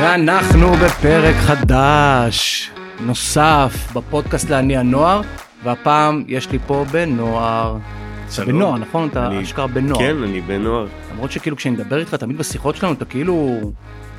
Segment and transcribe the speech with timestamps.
[0.00, 5.20] ואנחנו בפרק חדש, נוסף, בפודקאסט לעני הנוער,
[5.64, 7.76] והפעם יש לי פה בן נוער.
[8.30, 8.48] שלום.
[8.48, 9.08] בן נוער, נכון?
[9.08, 10.00] אתה אני- אשכרה בן נוער.
[10.00, 10.86] כן, אני בן נוער.
[11.12, 13.60] למרות שכאילו כשאני מדבר איתך תמיד בשיחות שלנו אתה כאילו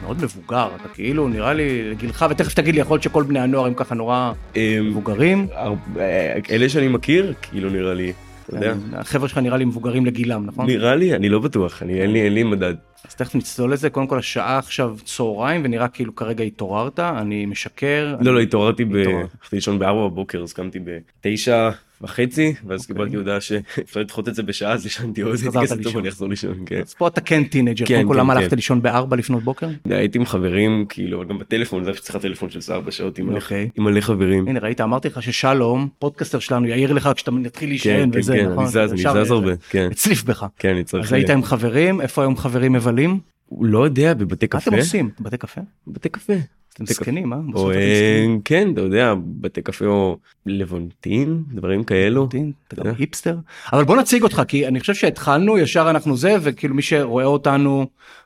[0.04, 3.66] מאוד מבוגר, אתה כאילו נראה לי לגילך, ותכף תגיד לי יכול להיות שכל בני הנוער
[3.66, 5.48] הם ככה נורא אמ, מבוגרים.
[5.56, 6.02] הרבה-
[6.50, 8.14] אלה שאני מכיר, כאילו נראה לי,
[8.50, 8.74] אתה יודע.
[8.94, 10.66] החבר'ה שלך נראה לי מבוגרים לגילם, נכון?
[10.66, 12.76] נראה לי, אני לא בטוח, אני אין לי אין לי מדד.
[13.08, 18.16] אז תכף נצלול לזה, קודם כל השעה עכשיו צהריים ונראה כאילו כרגע התעוררת, אני משקר.
[18.22, 18.96] לא, לא, התעוררתי ב...
[18.96, 19.20] התעורר.
[19.20, 21.70] הלכתי לישון בארבע בבוקר, אז קמתי בתשע
[22.02, 22.96] וחצי, ואז אוקיי.
[22.96, 25.84] קיבלתי הודעה שאפשר לדחות את זה בשעה, אז ישנתי עוד, הייתי לישון.
[25.84, 26.82] טוב, אני אחזור לישון, כן.
[26.86, 28.40] אז פה אתה כן teenager, כן, קודם כל כן, למה כן.
[28.42, 29.68] הלכת לישון בארבע לפנות בוקר?
[29.90, 33.70] הייתי עם חברים, כאילו, גם בטלפון, זה שצריך טלפון של ארבע שעות עם מלא- אוקיי.
[33.78, 34.48] עם מלא חברים.
[34.48, 38.34] הנה ראית אמרתי לך ששלום פודקאסטר שלנו יעיר לך כשאתה מתחיל להישען כן, כן, וזה
[38.38, 38.64] כן, נכון?
[38.64, 39.88] אני זז, אני ישר זז הרבה, כן.
[39.92, 40.46] הצליף בך.
[40.58, 41.06] כן, אני צריך...
[41.06, 43.20] אז היית עם חברים איפה היום חברים מבלים?
[43.62, 44.70] לא יודע, בבתי מה קפה?
[44.72, 45.10] אתם עושים?
[45.20, 45.62] בתי קפה?
[45.88, 46.34] בתי קפה.
[46.84, 46.92] אתם.
[46.92, 47.40] מסכנים אה?
[47.74, 48.26] אה.
[48.46, 52.26] כן, אתה יודע, בתי קפה או לבונטין, דברים כאלו.
[52.26, 52.94] מדהים, אתה גם.
[52.98, 53.38] היפסטר
[53.74, 57.86] אבל בוא נציג אותך כי אני חושב שהתחלנו ישר אנחנו זה וכאילו מי שרואה אותנו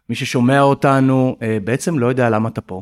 [0.09, 2.81] מי ששומע אותנו אה, בעצם לא יודע למה אתה פה.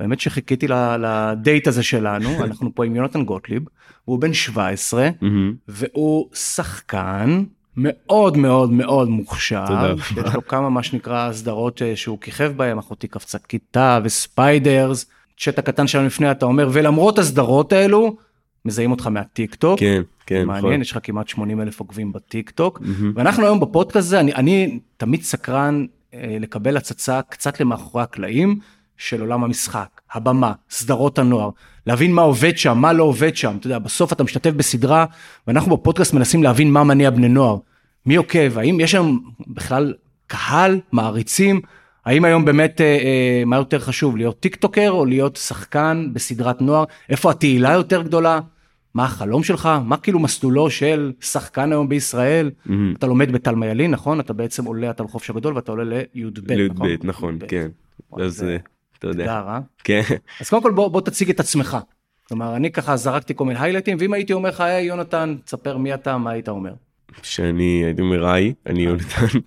[0.00, 0.66] באמת שחיכיתי
[1.00, 3.62] לדייט הזה שלנו אנחנו פה עם יונתן גוטליב
[4.04, 5.54] הוא בן 17 מהמם.
[5.68, 7.44] והוא שחקן
[7.76, 9.94] מאוד מאוד מאוד מוכשר.
[10.26, 15.06] יש לו כמה מה שנקרא סדרות אה, שהוא כיכב בהם אחותי קפצה כיתה וספיידרס
[15.38, 18.16] צ'אט הקטן שלנו לפני אתה אומר ולמרות הסדרות האלו
[18.64, 19.80] מזהים אותך מהטיק טוק.
[19.80, 20.80] כן, כן, מעניין נכון.
[20.80, 23.12] יש לך כמעט 80 אלף עוקבים בטיק טוק מהמם.
[23.14, 28.58] ואנחנו היום בפודקאסט הזה אני, אני תמיד סקרן אה, לקבל הצצה קצת למאחורי הקלעים
[28.96, 31.50] של עולם המשחק הבמה סדרות הנוער
[31.86, 33.56] להבין מה עובד שם מה לא עובד שם.
[33.60, 35.04] אתה יודע בסוף אתה משתתף בסדרה
[35.46, 37.56] ואנחנו בפודקאסט מנסים להבין מה מניע בני נוער.
[38.06, 38.58] מי עוקב?
[38.58, 39.16] האם יש שם
[39.48, 39.94] בכלל
[40.26, 40.80] קהל?
[40.92, 41.60] מעריצים?
[42.06, 46.62] האם היום באמת אה, אה, מה יותר חשוב להיות טיק טוקר או להיות שחקן בסדרת
[46.62, 46.84] נוער?
[47.08, 48.40] איפה התהילה יותר גדולה?
[48.94, 49.68] מה החלום שלך?
[49.84, 52.50] מה כאילו מסלולו של שחקן היום בישראל?
[52.66, 52.94] מהמם.
[52.98, 54.20] אתה לומד בתלמה ילין נכון?
[54.20, 56.86] אתה בעצם עולה אתה בחופש הגדול ואתה עולה לי"ב נכון?
[56.86, 57.46] לי"ב, נכון, י"ב.
[57.46, 57.68] כן.
[58.18, 58.56] אז אה,
[59.00, 59.24] אתה יודע.
[59.24, 59.60] אתגר, אה?
[59.84, 60.02] כן.
[60.40, 61.78] אז קודם כל בוא, בוא תציג את עצמך.
[62.28, 65.94] כלומר אני ככה זרקתי כל מיני היילייטים ואם הייתי אומר לך היי יונתן תספר מי
[65.94, 66.72] אתה מה היית אומר.
[67.22, 69.38] שאני הייתי אומר היי, אני יונתן,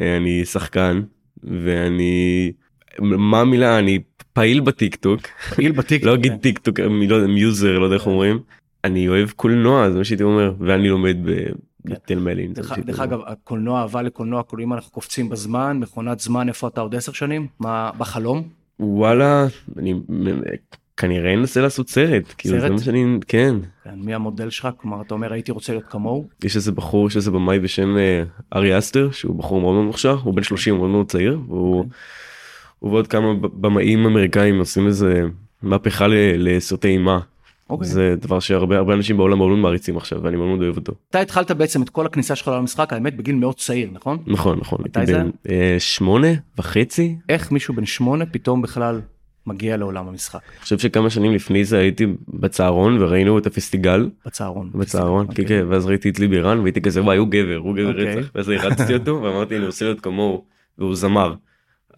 [0.00, 1.02] אה, אני שחקן,
[1.42, 2.52] ואני...
[3.00, 3.78] מה המילה?
[3.78, 3.98] אני
[4.32, 5.20] פעיל בטיק טוק.
[5.54, 6.06] פעיל בטיקטוק.
[6.06, 8.38] לא אגיד טיק טוק, אני לא יודע, muser, לא יודע איך אומרים.
[8.84, 11.52] אני אוהב קולנוע, זה מה שהייתי אומר, ואני לומד ב-
[11.84, 12.52] בתלמה ילין.
[12.52, 13.00] דרך.
[13.00, 17.12] אגב הקולנוע אהבה לקולנוע כאילו אם אנחנו קופצים בזמן מכונת זמן איפה אתה עוד עשר
[17.12, 18.48] שנים מה בחלום
[18.80, 19.46] וואלה,
[19.76, 19.94] אני
[20.96, 22.34] כנראה אנסה לעשות סרט.
[22.38, 22.70] כאילו, זה?
[22.70, 23.18] מה שאני...
[23.28, 23.54] כן.
[23.84, 27.16] כן, מי המודל שלך כלומר אתה אומר הייתי רוצה להיות כמוהו יש איזה בחור, יש
[27.16, 28.22] איזה במאי בשם אה,
[28.54, 31.78] ארי אסטר, שהוא בחור מאוד מאוד מוכשר, הוא בן 30, הוא מאוד מאוד צעיר, והוא
[31.78, 31.90] אוקיי.
[32.82, 35.22] ועוד כמה במאים אמריקאים עושים איזה
[35.62, 37.20] מהפכה לסרטי אימה.
[37.70, 37.88] אוקיי.
[37.88, 40.92] זה דבר שהרבה הרבה אנשים בעולם מאוד מעריצים עכשיו, ואני מאוד אוהב אותו.
[41.10, 44.78] אתה התחלת בעצם את כל הכניסה שלך למשחק האמת בגיל מאוד צעיר נכון נכון, נכון.
[44.84, 45.22] מתי זה?
[45.48, 47.16] אה, שמונה וחצי.
[47.28, 49.00] איך מישהו בן שמונה פתאום בכלל
[49.46, 54.70] מגיע לעולם המשחק אני חושב שכמה שנים לפני זה הייתי בצהרון וראינו את הפסטיגל בצהרון.
[54.74, 55.46] בצהרון, כן, אוקיי.
[55.46, 58.16] כן, ואז ראיתי את ליבי רן והייתי כזה וואי הוא גבר, הוא גבר אוקיי.
[58.16, 60.44] רצח, ואז הרצתי אותו ואמרתי אני רוצה להיות כמוהו,
[60.78, 61.34] והוא זמר,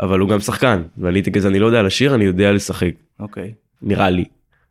[0.00, 3.54] אבל הוא גם שחקן, ואני הייתי כזה אני לא יודע לשיר אני יודע לשחק, אוקיי.
[3.82, 4.24] נראה לי.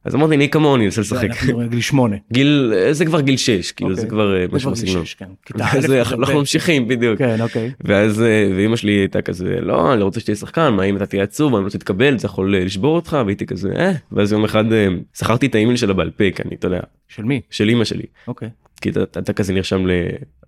[0.06, 1.30] אז אמרתי אני אנסה זה לשחק.
[1.30, 2.16] אנחנו גיל שמונה.
[2.34, 4.02] גיל זה כבר גיל 6 כאילו אוקיי.
[4.02, 5.06] זה כבר אה, משהו בסגנון.
[5.06, 5.26] שש, כן.
[5.46, 6.40] כיתה ואז א', אנחנו.
[6.40, 7.18] ממשיכים בדיוק.
[7.18, 7.72] כן אוקיי.
[7.84, 11.06] ואז אה, ואימא שלי הייתה כזה לא אני לא רוצה שתהיה שחקן מה אם אתה
[11.06, 14.32] תהיה עצוב אני לא רוצה להתקבל זה יכול אה, לשבור אותך והייתי כזה אה ואז
[14.32, 17.42] יום אחד אה, שכרתי את האימייל שלה בעל פה כי אני אתה יודע של מי?
[17.50, 18.50] של אימא שלי אוקיי.
[18.82, 19.86] כי אתה, אתה כזה נרשם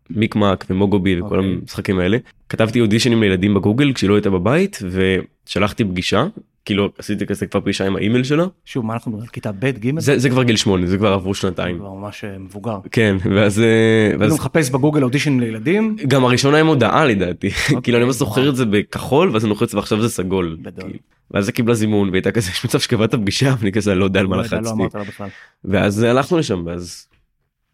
[0.10, 1.52] למיקמק ומוגובי וכל אוקיי.
[1.52, 2.18] המשחקים האלה
[2.50, 6.26] כתבתי אודישנים לילדים בגוגל כשהיא לא הייתה בבית ושלחתי פגישה
[6.68, 9.66] כאילו עשיתי כזה כבר פגישה עם האימייל שלה שוב מה אנחנו מדברים על כיתה ב'
[9.66, 10.00] ג'?
[10.00, 12.80] זה זה כבר גיל שמונה זה כבר עברו שנתיים כבר ממש אה, מבוגר.
[12.92, 15.96] כן ואז אה, ואז מחפש בגוגל אודישן לילדים.
[16.08, 17.50] גם הראשונה עם הודעה לדעתי
[17.84, 18.52] כאילו אני ממש זוכר וואו.
[18.52, 20.58] את זה בכחול ואז אני לוחץ ועכשיו זה סגול.
[20.62, 20.84] גדול.
[20.84, 21.00] כאילו.
[21.32, 24.28] ואז זה קיבלה זימון והייתה כזה יש מצב שקבעת פגישה ואני כזה לא יודע על
[24.28, 25.28] מה לא לא לחצתי בכלל.
[25.66, 27.08] ואז הלכנו לשם ואז.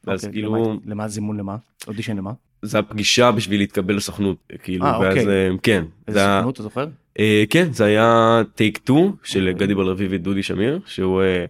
[0.04, 1.56] ואז אוקיי, כאילו למה- זימון למה?
[1.88, 2.32] אודישן למה?
[2.62, 5.28] זה הפגישה בשביל להתקבל לסוכנות כאילו אה, ואז אוקיי.
[5.28, 6.86] אה, כן איזה סוכנות אתה זוכר?
[7.20, 9.66] אה, כן זה היה טייק 2 של אוקיי.
[9.66, 11.46] גדי בר לוי ודודי שמיר שהוא אה,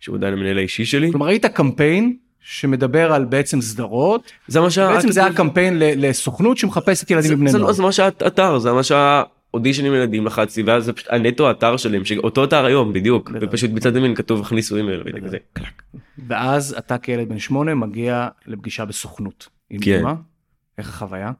[0.00, 4.92] שהוא עדיין המנהל האישי שלי כלומר ראית קמפיין שמדבר על בעצם סדרות זה מה שה...
[4.94, 7.68] בעצם זה היה קמפיין לסוכנות שמחפשת ילדים ובני זה נוער.
[7.68, 12.44] לא- זה מה שהאתר זה מה שהאודישנים לילדים לחצתי ואז פשוט הנטו האתר שלהם שאותו
[12.44, 13.30] אתר היום בדיוק.
[13.40, 15.28] ופשוט מצד ימין כתוב הכניסו אימייל והייתי גדול.
[15.28, 15.82] כזה קלק.
[16.28, 19.48] ואז אתה כילד בן שמונה מגיע לפגישה בסוכנות.
[19.80, 20.04] כן.
[20.78, 21.30] איך החוויה?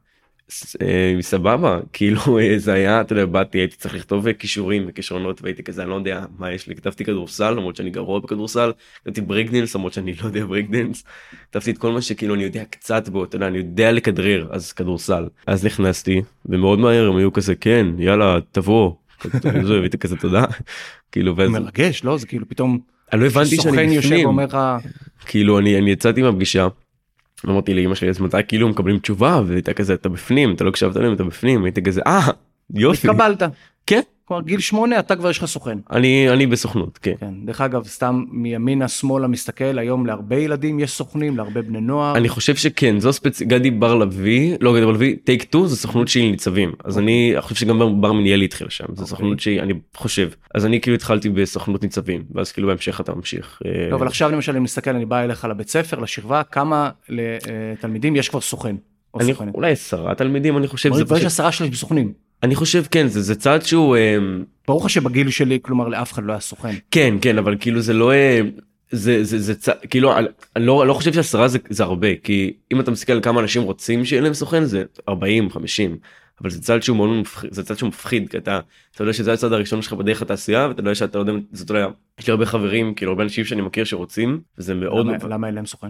[0.82, 5.42] אה, סבבה כאילו אה, זה היה אתה יודע באתי הייתי צריך לכתוב אה, כישורים וכישרונות
[5.42, 9.20] והייתי כזה אני לא יודע מה יש לי כתבתי כדורסל למרות שאני גרוע בכדורסל כתבתי
[9.20, 11.04] ברייקדנס למרות שאני לא יודע ברייקדנס
[11.50, 14.72] כתבתי את כל מה שכאילו אני יודע קצת בו אתה יודע אני יודע לכדרר אז
[14.72, 18.92] כדורסל אז נכנסתי ומאוד מהר הם היו כזה כן יאללה תבוא.
[19.42, 20.44] זה, והייתי כזה תודה
[21.12, 22.78] כאילו מרגש לא זה כאילו פתאום
[23.12, 24.28] אני לא הבנתי שאני בפנים
[25.26, 26.68] כאילו אני אני יצאתי מהפגישה.
[27.50, 29.42] אמרתי לאמא שלי אז מתי כאילו מקבלים תשובה?
[29.46, 31.64] והייתה כזה אתה בפנים אתה לא הקשבת להם אתה בפנים.
[31.64, 32.30] הייתי כזה אה
[32.74, 33.08] יופי.
[33.08, 33.42] התקבלת.
[33.86, 35.78] כן כלומר גיל שמונה אתה כבר יש לך סוכן.
[35.90, 37.12] אני אני בסוכנות כן.
[37.20, 42.16] כן דרך אגב סתם מימינה שמאלה מסתכל היום להרבה ילדים יש סוכנים להרבה בני נוער.
[42.16, 45.76] אני חושב שכן זו ספצי גדי בר לביא לא גדי בר לביא טייק טו זה
[45.76, 49.06] סוכנות של ניצבים אז אני חושב שגם בר- מניאלי התחיל שם זה אוקיי.
[49.06, 53.58] סוכנות שאני חושב אז אני כאילו התחלתי בסוכנות ניצבים ואז כאילו בהמשך אתה ממשיך.
[53.66, 58.16] אה, לא, אבל עכשיו למשל אם נסתכל אני בא אליך לבית ספר לשכבה כמה לתלמידים
[58.16, 58.76] יש כבר סוכן.
[59.20, 59.32] אני.
[59.54, 62.23] אולי עשרה תלמידים אני חושב כבר יש עשרה שלושים סוכנים.
[62.44, 63.96] אני חושב כן זה זה צעד שהוא.
[63.96, 64.16] אה,
[64.68, 66.74] ברור לך שבגיל שלי כלומר לאף אחד לא היה סוכן.
[66.90, 68.40] כן כן אבל כאילו זה לא אה,
[68.90, 69.68] זה זה זה צ...
[69.90, 70.26] כאילו אני
[70.66, 74.04] לא לא חושב שעשרה זה זה הרבה כי אם אתה מסתכל על כמה אנשים רוצים
[74.04, 75.96] שיהיה להם סוכן זה 40 50
[76.40, 78.60] אבל זה צעד שהוא מאוד מפחיד זה צעד שהוא מפחיד כי אתה
[78.94, 81.88] אתה יודע שזה הצעד הראשון שלך בדרך לתעשייה ואתה יודע שאתה לא יודע זאת אומרת
[82.20, 85.46] יש לי הרבה חברים כאילו הרבה אנשים שאני מכיר שרוצים וזה מאוד למה- מפ- למה
[85.46, 85.88] אין להם סוכן?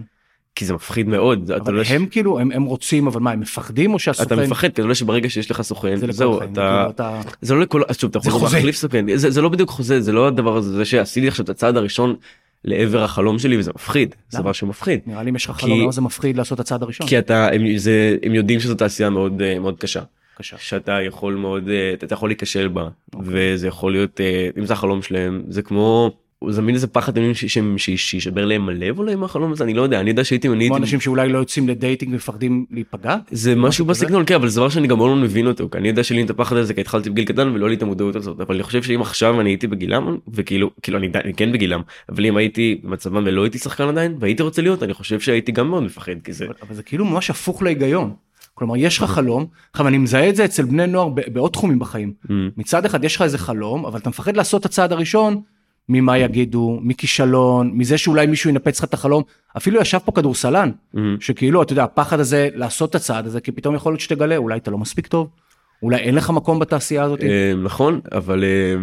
[0.54, 3.40] כי זה מפחיד מאוד אתה אבל ש- הם כאילו הם הם רוצים אבל מה הם
[3.40, 6.52] מפחדים או אתה שהסוכן מפחד כי אתה יודע שברגע שיש לך סוכן זה זהו החיים,
[6.52, 8.42] אתה כאילו, אתה זה לא לכל אז שוב אתה יכול.
[8.42, 11.48] להחליף סוכן זה, זה לא בדיוק חוזה זה לא הדבר הזה זה שעשיתי עכשיו את
[11.48, 12.16] הצעד הראשון
[12.64, 14.38] לעבר החלום שלי וזה מפחיד זה?
[14.38, 16.82] דבר שהוא מפחיד נראה לי אם יש לך חלום למה זה מפחיד לעשות את הצעד
[16.82, 17.06] הראשון.
[17.06, 20.00] כי אתה הם, זה, הם יודעים שזו תעשייה מאוד אה, מאוד קשה
[20.34, 20.56] בבקשה.
[20.58, 23.54] שאתה יכול מאוד אה, אתה יכול להיכשל בה אוקיי.
[23.54, 26.10] וזה יכול להיות אה, אם זה החלום שלהם זה כמו
[26.48, 27.12] זה מין איזה פחד
[27.76, 31.00] שישבר להם הלב אולי מהחלום הזה אני לא יודע אני יודע שהייתי אני הייתי אנשים
[31.00, 33.16] שאולי לא יוצאים לדייטינג ומפחדים להיפגע.
[33.30, 33.84] זה משהו?
[33.84, 36.30] בסגנון כן אבל זה דבר שאני גם לא מבין אותו כי אני יודע שלי את
[36.30, 39.00] הפחד הזה כי התחלתי בגיל קטן ולא לי את המודעות הזאת אבל אני חושב שאם
[39.00, 43.42] עכשיו אני הייתי בגילם וכאילו כאילו אני, אני כן בגילם אבל אם הייתי במצבם ולא
[43.42, 46.74] הייתי שחקן עדיין והייתי רוצה להיות אני חושב שהייתי גם מאוד מפחד כי זה אבל-
[46.74, 48.12] זה כאילו ממש הפוך להיגיון.
[48.54, 52.12] כלומר יש לך חלום, עכשיו אני מזהה את זה אצל בני נוער בעוד תחומים בחיים.
[52.26, 52.30] Mm.
[52.56, 55.40] מצד אחד יש לך איזה חלום אבל אתה מפחד לעשות את הצעד הראשון
[55.88, 59.22] ממה יגידו מכישלון מזה שאולי מישהו ינפץ לך את החלום
[59.56, 60.98] אפילו ישב פה כדורסלן Mm.
[61.20, 64.56] שכאילו אתה יודע הפחד הזה לעשות את הצעד הזה כי פתאום יכול להיות שתגלה אולי
[64.58, 65.30] אתה לא מספיק טוב
[65.82, 67.20] אולי אין לך מקום בתעשייה הזאת.
[67.22, 68.74] אה, נכון אבל אה,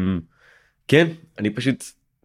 [0.88, 1.08] כן
[1.40, 1.84] אני פשוט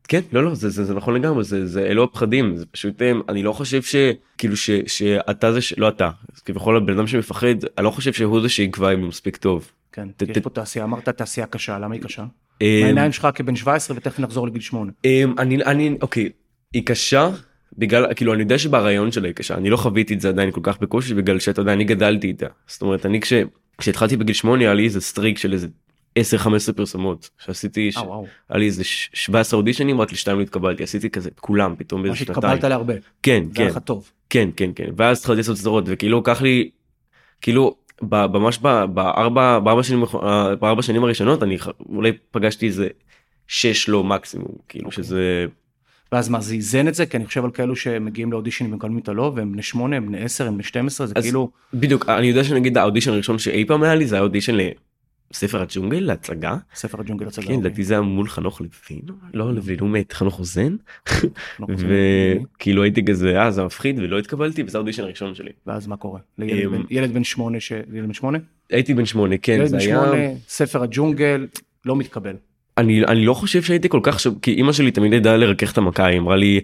[0.08, 3.12] כן לא לא זה זה, זה נכון לגמרי זה זה אלו הפחדים זה פשוט אה,
[3.28, 5.74] אני לא חושב שכאילו ש, שאתה זה ש...
[5.78, 6.10] לא אתה
[6.44, 7.46] כביכול הבן אדם שמפחד
[7.78, 9.70] אני לא חושב שהוא זה שיקבע אם הוא מספיק טוב.
[9.92, 12.24] כן, ת- יש ת- פה תעשייה אמרת תעשייה קשה למה היא קשה?
[12.62, 14.92] אה, העיניים שלך כבן 17 ותכף נחזור לגיל 8.
[15.04, 16.28] אמ, אני אני אוקיי
[16.72, 17.30] היא קשה
[17.78, 20.60] בגלל כאילו אני יודע שברעיון שלה היא קשה אני לא חוויתי את זה עדיין כל
[20.62, 23.32] כך בקושי בגלל שאתה יודע אני גדלתי איתה זאת אומרת אני כש...
[23.78, 25.66] כשהתחלתי בגיל 8 היה לי איזה סטריק של איזה
[26.18, 26.20] 10-15
[26.76, 27.96] פרסומות שעשיתי ש...
[27.96, 28.02] אה.
[28.48, 32.02] היה לי איזה ש- 17 אודישנים רק לשתיים לא התקבלתי עשיתי כזה את כולם פתאום
[32.02, 32.38] באיזה שנתיים.
[32.38, 32.94] התקבלת להרבה.
[33.22, 34.10] כן זה היה כן לך טוב.
[34.30, 36.70] כן כן כן ואז התחלתי לעשות סדרות וכאילו לקח לי
[37.40, 41.56] כאילו ממש בארבע בארבע שנים אה, בארבע שנים הראשונות אני
[41.88, 42.88] אולי פגשתי איזה
[43.48, 45.04] שש לא מקסימום כאילו אוקיי.
[45.04, 45.46] שזה
[46.12, 49.08] ואז מה זה איזן את זה כי אני חושב על כאלו שמגיעים לאודישנים ומקבלים את
[49.08, 52.26] הלא והם בני 8 הם בני 10 הם בני 12 זה אז- כאילו בדיוק אני
[52.26, 54.54] יודע שנגיד האודישן הראשון שאי פעם היה לי זה היה אודישן
[55.30, 57.46] לספר הג'ונגל להצגה ספר הג'ונגל הצגה.
[57.46, 59.00] כן לדעתי זה היה מול חנוך לוין
[59.34, 60.76] לא לוין הוא מת חנוך רוזן
[61.60, 61.76] חושב.
[61.78, 66.20] וכאילו הייתי כזה אה זה מפחיד ולא התקבלתי וזה האודישן הראשון שלי ואז מה קורה?
[66.42, 66.46] אמ,
[66.90, 67.72] ילד בן 8 ש...
[67.92, 68.38] ילד בן 8?
[68.70, 70.16] הייתי בן שמונה כן זה היה 8
[70.48, 71.46] ספר הג'ונגל
[71.84, 72.36] לא מתקבל.
[72.78, 74.26] אני אני לא חושב שהייתי כל כך ש...
[74.42, 76.60] כי אמא שלי תמיד ידעה לרכך את המכה היא אמרה לי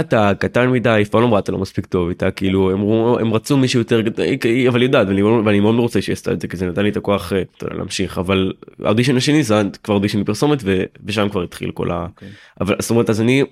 [0.00, 2.80] אתה קטן מדי אף פעם לא אמרה אתה לא מספיק טוב הייתה כאילו הם,
[3.20, 6.40] הם רצו מישהו יותר גדול היא- אבל יודעת ואני, ואני מאוד רוצה שהיא עשתה את
[6.40, 8.52] זה כי זה נתן לי את הכוח אה, יודע, להמשיך אבל
[8.82, 10.62] האודישן השני זה כבר אודישן לפרסומת.
[11.04, 12.06] ושם כבר התחיל כל ה...
[12.06, 12.28] אוקיי.
[12.60, 13.42] אבל זאת אומרת אז אני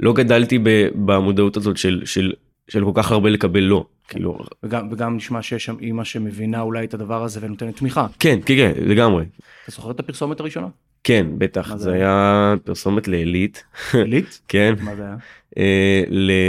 [0.00, 0.68] לא גדלתי ב...
[0.94, 2.32] במודעות הזאת של של
[2.68, 6.84] של כל כך הרבה לקבל לא כאילו וגם וגם נשמע שיש שם אימא שמבינה אולי
[6.84, 8.06] את הדבר הזה ונותנת תמיכה.
[8.18, 9.24] כן כן כן לגמרי
[9.62, 10.66] אתה זוכר את הפרסומת הראשונה?
[11.04, 12.54] כן בטח זה היה?
[12.64, 14.40] פרסומת לעילית עילית?
[14.48, 15.16] כן מה זה היה?
[15.58, 16.04] אה,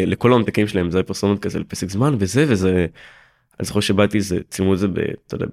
[0.06, 2.86] לכל הממתקים שלהם זה היה פרסומת כזה לפסק זמן וזה וזה
[3.60, 4.88] אני זוכר שבאתי זה צילמו את זה
[5.28, 5.46] אתה יודע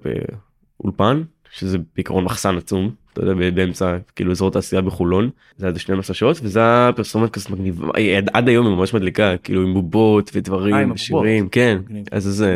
[0.79, 5.79] באולפן שזה בעיקרון מחסן עצום אתה יודע באמצע כאילו אזור תעשייה בחולון זה היה איזה
[5.79, 9.73] 12 שעות וזה היה פרסומת כזאת מגניבה אה, עד, היום היא ממש מדליקה כאילו עם
[9.73, 10.95] בובות אה, ודברים הבובות.
[10.95, 11.77] ושירים כן.
[12.11, 12.55] אז זה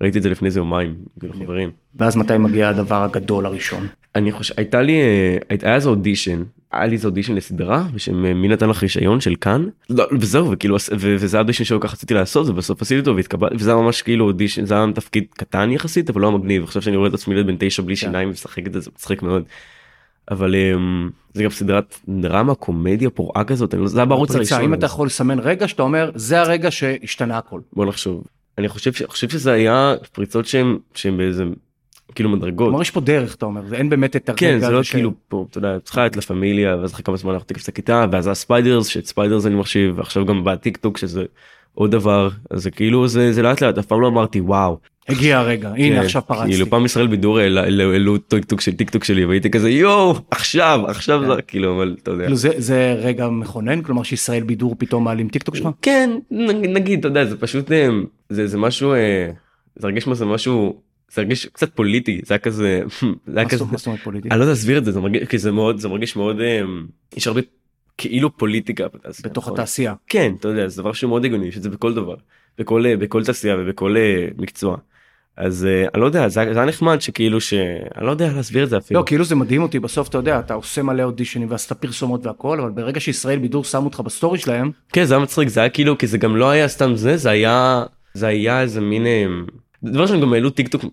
[0.00, 3.86] ראיתי את זה לפני איזה יומיים כאילו חברים ואז מתי מגיע הדבר הגדול הראשון?
[4.14, 8.34] אני חושב הייתה לי אה, היה איזה אודישן היה לי איזה אודישן לסדרה בשם אה,
[8.34, 12.48] מי נתן לך רישיון של כאן לא, וזהו וכאילו וזה האודישן שלא כך רציתי לעשות
[12.48, 16.20] ובסוף עשיתי אותו והתקבל וזה היה ממש כאילו אודישן זה היה תפקיד קטן יחסית אבל
[16.20, 18.90] לא מגניב עכשיו שאני רואה את עצמי בן תשע בלי שיניים ומשחק את זה זה
[18.94, 19.42] מצחיק מאוד.
[20.30, 24.62] אבל אמ, זה גם סדרת דרמה קומדיה פורעה כזאת לא- זה היה בערוץ הראשון.
[24.62, 27.60] אם אתה יכול לסמן רגע שאתה אומר זה הרגע שהשתנה הכל.
[27.72, 28.24] בוא נחשוב
[28.58, 31.44] אני חושב ש- חושב שזה היה פריצות שהם שהם באיזה
[32.14, 32.68] כאילו מדרגות.
[32.68, 35.46] כלומר יש פה דרך אתה אומר, אין באמת את הרגע כן זה לא כאילו פה
[35.50, 38.26] אתה יודע צריכה את לה פמיליה ואז אחרי כמה זמן אנחנו תקף את הכיתה ואז
[38.26, 41.24] הספיידרס שאת ספיידרס אני מחשיב ועכשיו גם בטיק טוק שזה
[41.74, 44.78] עוד דבר אז זה כאילו זה זה לאט לאט אף פעם לא אמרתי וואו.
[45.08, 46.52] הגיע הרגע, הנה כן, עכשיו פרצתי.
[46.52, 50.14] כאילו פעם ישראל בידור העלו העלו טיק טוק של טיק טוק שלי והייתי כזה יואו
[50.30, 52.24] עכשיו עכשיו זה כאילו אבל אתה יודע.
[52.24, 55.68] כאילו זה רגע מכונן כלומר שישראל בידור פתאום מעלים טיק טוק שלך?
[55.82, 57.88] כן נגיד אתה יודע זה פשוט אה,
[58.28, 59.30] זה משהו אה,
[59.76, 60.80] זה הרגיש מה זה משהו
[61.12, 62.82] זה הרגיש קצת פוליטי זה היה כזה
[63.32, 63.64] זה היה כזה?
[64.30, 66.60] אני לא יודע להסביר את זה זה מרגיש כי זה מאוד זה מרגיש מאוד אה,
[67.16, 67.40] יש הרבה
[67.98, 69.54] כאילו פוליטיקה בתעשייה, בתוך נכון?
[69.54, 69.94] התעשייה.
[70.06, 72.14] כן אתה יודע זה דבר שהוא מאוד הגיוני יש את זה בכל דבר
[72.58, 73.96] בכל בכל תעשייה ובכל
[74.38, 74.76] מקצוע.
[75.38, 78.78] אז אה, אני לא יודע זה היה נחמד שכאילו שאני לא יודע להסביר את זה
[78.78, 79.00] אפילו.
[79.00, 82.60] לא כאילו זה מדהים אותי בסוף אתה יודע אתה עושה מלא אודישנים ועשית פרסומות והכל
[82.60, 85.98] אבל ברגע שישראל בידור שמו אותך בסטורי שלהם כן זה היה מצחיק זה היה כאילו
[85.98, 89.26] כי זה גם לא היה סתם זה זה היה זה היה איזה מין אה,
[89.82, 90.84] דבר שהם גם העלו טיק טוק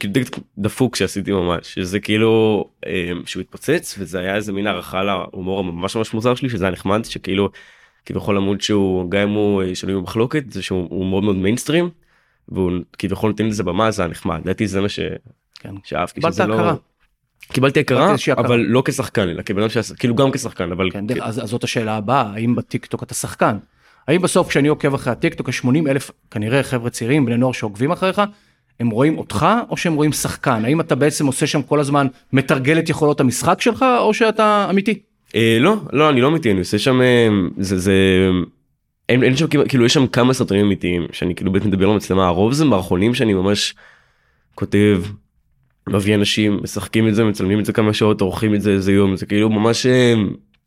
[0.00, 4.66] כאילו טיק טוק דפוק שעשיתי ממש שזה כאילו אה, שהוא התפוצץ וזה היה איזה מין
[4.66, 7.50] הערכה להומור הממש ממש מוזר שלי שזה היה נחמד שכאילו
[8.06, 11.90] כביכול עמוד שהוא גם אם הוא שנוי במחלוקת זה שהוא הוא מאוד מאוד מיינסטרים
[12.48, 15.00] והוא כביכול נותן לזה במה זה היה נחמד לדעתי זה מה ש...
[15.60, 15.74] כן.
[15.84, 16.74] שאהבתי שזה לא- הכרה.
[17.52, 18.14] קיבלתי הכרה.
[18.36, 21.48] אבל לא כשחקן אלא כבן אדם שעשה כאילו גם כשחקן אבל כן, דרך- אז אז
[21.48, 23.56] זאת השאלה הבאה האם בטיק טוק אתה שחקן.
[24.08, 27.52] האם בסוף כשאני עוקב אחרי הטיק טוק יש 80 אלף כנראה חבר'ה צעירים בני נוער
[27.52, 28.22] שעוקבים אחריך
[28.80, 32.78] הם רואים אותך או שהם רואים שחקן האם אתה בעצם עושה שם כל הזמן מתרגל
[32.78, 34.98] את יכולות המשחק שלך או שאתה אמיתי.
[35.34, 37.92] אה, לא לא אני לא אמיתי אני עושה שם אה, זה זה
[39.08, 42.52] אין, אין שם כאילו יש שם כמה סרטונים אמיתיים שאני כאילו באמת מדבר למצלמה הרוב
[42.52, 43.74] זה מערכונים שאני ממש
[44.54, 45.02] כותב
[45.88, 49.16] מביא אנשים משחקים את זה מצלמים את זה כמה שעות עורכים את זה איזה יום
[49.16, 50.14] זה כאילו ממש אה,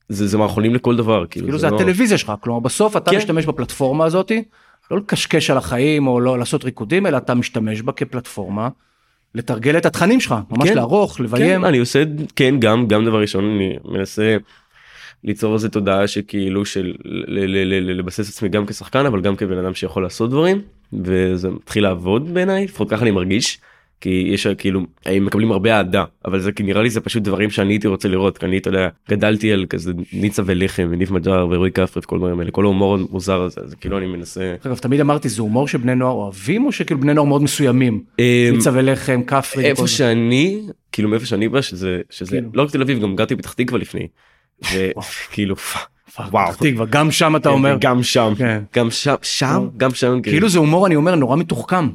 [0.09, 3.17] זה זה מערכונים לכל דבר כאילו זה לא- הטלוויזיה שלך כלומר בסוף אתה כן.
[3.17, 4.43] משתמש בפלטפורמה הזאתי
[4.91, 8.69] לא לקשקש על החיים או לא לעשות ריקודים אלא אתה משתמש בה כפלטפורמה.
[9.35, 10.75] לתרגל את התכנים שלך ממש כן.
[10.75, 12.03] לערוך לביים כן, אני עושה
[12.35, 14.37] כן גם גם דבר ראשון אני מנסה
[15.27, 16.93] ליצור איזה תודעה שכאילו של
[17.81, 20.61] לבסס עצמי גם כשחקן אבל גם כבן אדם שיכול לעשות דברים
[20.93, 23.59] וזה מתחיל לעבוד בעיניי לפחות ככה אני מרגיש.
[24.01, 27.49] כי יש כאילו הם מקבלים הרבה אהדה אבל זה כי נראה לי זה פשוט דברים
[27.49, 31.47] שאני הייתי רוצה לראות כי אני אתה יודע גדלתי על כזה ניצה ולחם וניב מג'אר
[31.51, 34.55] ורועי כפרי וכל הדברים האלה כל ההומור המוזר הזה אז כאילו אני מנסה.
[34.65, 38.03] אגב תמיד אמרתי זה הומור שבני נוער אוהבים או שכאילו בני נוער מאוד מסוימים.
[38.19, 39.65] אמ, פיצה ולחם כפרי.
[39.65, 39.87] איפה זה.
[39.87, 42.49] שאני כאילו מאיפה שאני בא שזה שזה כאילו.
[42.53, 44.07] לא רק תל אביב גם גרתי בפתח תקווה לפני.
[44.63, 45.55] וכאילו
[46.19, 46.51] וואו.
[46.51, 48.61] פתח תקווה, גם שם אתה אומר גם שם כן.
[48.75, 51.89] גם שם שם גם שם כאילו זה הומור אני אומר נורא מתוחכם.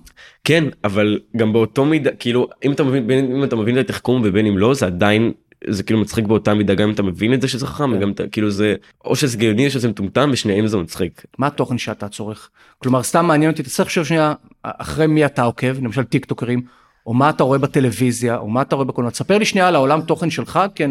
[0.45, 4.23] כן אבל גם באותו מידה כאילו אם אתה מבין בין אם אתה מבין את התחכום
[4.25, 5.33] ובין אם לא זה עדיין
[5.69, 7.97] זה כאילו מצחיק באותה מידה גם אם אתה מבין את זה שזה חכם כן.
[7.97, 11.25] וגם אתה כאילו זה או שזה גאוני או שזה מטומטם ושניהם זה מצחיק.
[11.39, 12.51] מה התוכן שאתה צורך?
[12.79, 16.63] כלומר סתם מעניין אותי תצטרך לחשוב שנייה אחרי מי אתה עוקב למשל טיק טוקרים
[17.07, 20.01] או מה אתה רואה בטלוויזיה או מה אתה רואה בקולנוע תספר לי שנייה על העולם
[20.01, 20.91] תוכן שלך כן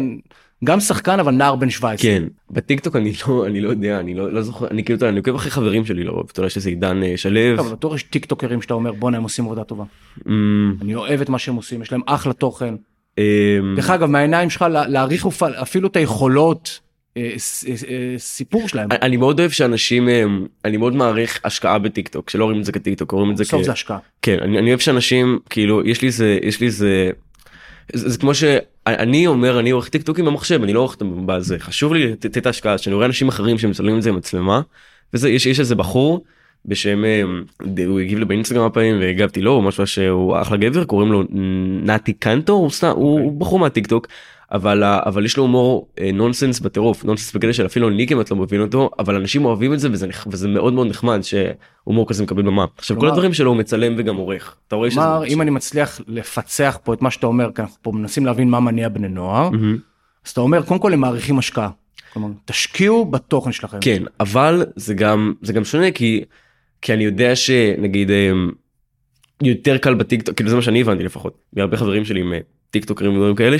[0.64, 2.10] גם שחקן אבל נער בן 17.
[2.10, 5.18] כן בטיק טוק אני לא אני לא יודע אני לא לא זוכר אני כאילו אני
[5.18, 7.40] עוקב אחרי חברים שלי לרוב אתה יודע שזה עידן אה, שלו.
[7.58, 9.84] אבל בטוח יש טיק טוקרים שאתה אומר בואנה הם עושים עבודה טובה.
[10.28, 12.74] אמ, אני אוהב את מה שהם עושים יש להם אחלה תוכן.
[13.18, 13.22] אמ,
[13.76, 16.80] דרך אגב מהעיניים שלך לה- להעריך אפ- אפילו את היכולות
[17.16, 17.22] אה,
[17.88, 18.88] אה, סיפור שלהם.
[19.02, 20.08] אני מאוד אוהב שאנשים
[20.64, 23.44] אני מאוד מעריך השקעה בטיק טוק שלא רואים את זה כטיק טוק רואים את זה
[23.44, 23.64] בסוף כ...
[23.64, 23.98] זה השקעה.
[24.22, 27.10] כן אני, אני אוהב שאנשים כאילו יש לי זה יש לי זה.
[27.92, 30.96] זה, זה כמו שאני אומר אני עורך טיק טוקים במחשב אני לא עורך
[31.26, 34.60] בזה חשוב לי לתת את ההשקעה שאני רואה אנשים אחרים שמצלמים את זה עם מצלמה.
[35.14, 36.24] וזה יש יש איזה בחור
[36.66, 37.44] בשם אמ,
[37.86, 41.24] הוא הגיב לי באינסטגרם הפעמים והגבתי לו משהו שהוא אחלה גבר קוראים לו
[41.82, 44.06] נתי קנטו הוא סתם הוא הוא בחור מהטיק טוק.
[44.52, 48.36] אבל אבל יש לו הומור אה, נונסנס בטירוף נונסנס בקטע של אפילו אני כמעט לא
[48.36, 52.42] מבין אותו אבל אנשים אוהבים את זה וזה וזה מאוד מאוד נחמד שהומור כזה מקבל
[52.42, 56.00] במה עכשיו כל הדברים שלו הוא מצלם וגם עורך אתה רואה שזה אם אני מצליח
[56.06, 59.50] לפצח פה את מה שאתה אומר כי אנחנו פה מנסים להבין מה מניע בני נוער.
[60.24, 61.70] אז אתה אומר קודם כל הם מעריכים השקעה.
[62.12, 63.78] כלומר תשקיעו בתוכן שלכם.
[63.80, 66.24] כן אבל זה גם זה גם שונה כי
[66.82, 68.50] כי אני יודע שנגיד אמ,
[69.42, 72.38] יותר קל בטיקטוק כאילו זה מה שאני הבנתי לפחות מהרבה חברים שלי עם אה,
[72.70, 73.56] טיקטוקרים ודברים כאלה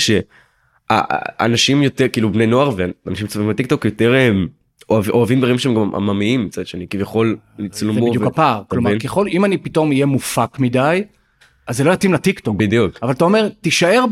[1.38, 4.48] שאנשים יותר כאילו בני נוער ואנשים צופים בטיקטוק יותר הם
[4.88, 8.62] אוהב, אוהבים דברים שהם גם עממיים מצד שני כביכול זה צילומו בדיוק ו- הפער.
[8.68, 8.98] כלומר?
[8.98, 11.04] ככל אם אני פתאום אהיה מופק מדי
[11.66, 12.56] אז זה לא יתאים לטיק טוק.
[12.56, 12.98] בדיוק.
[13.02, 14.04] אבל אתה אומר, תישאר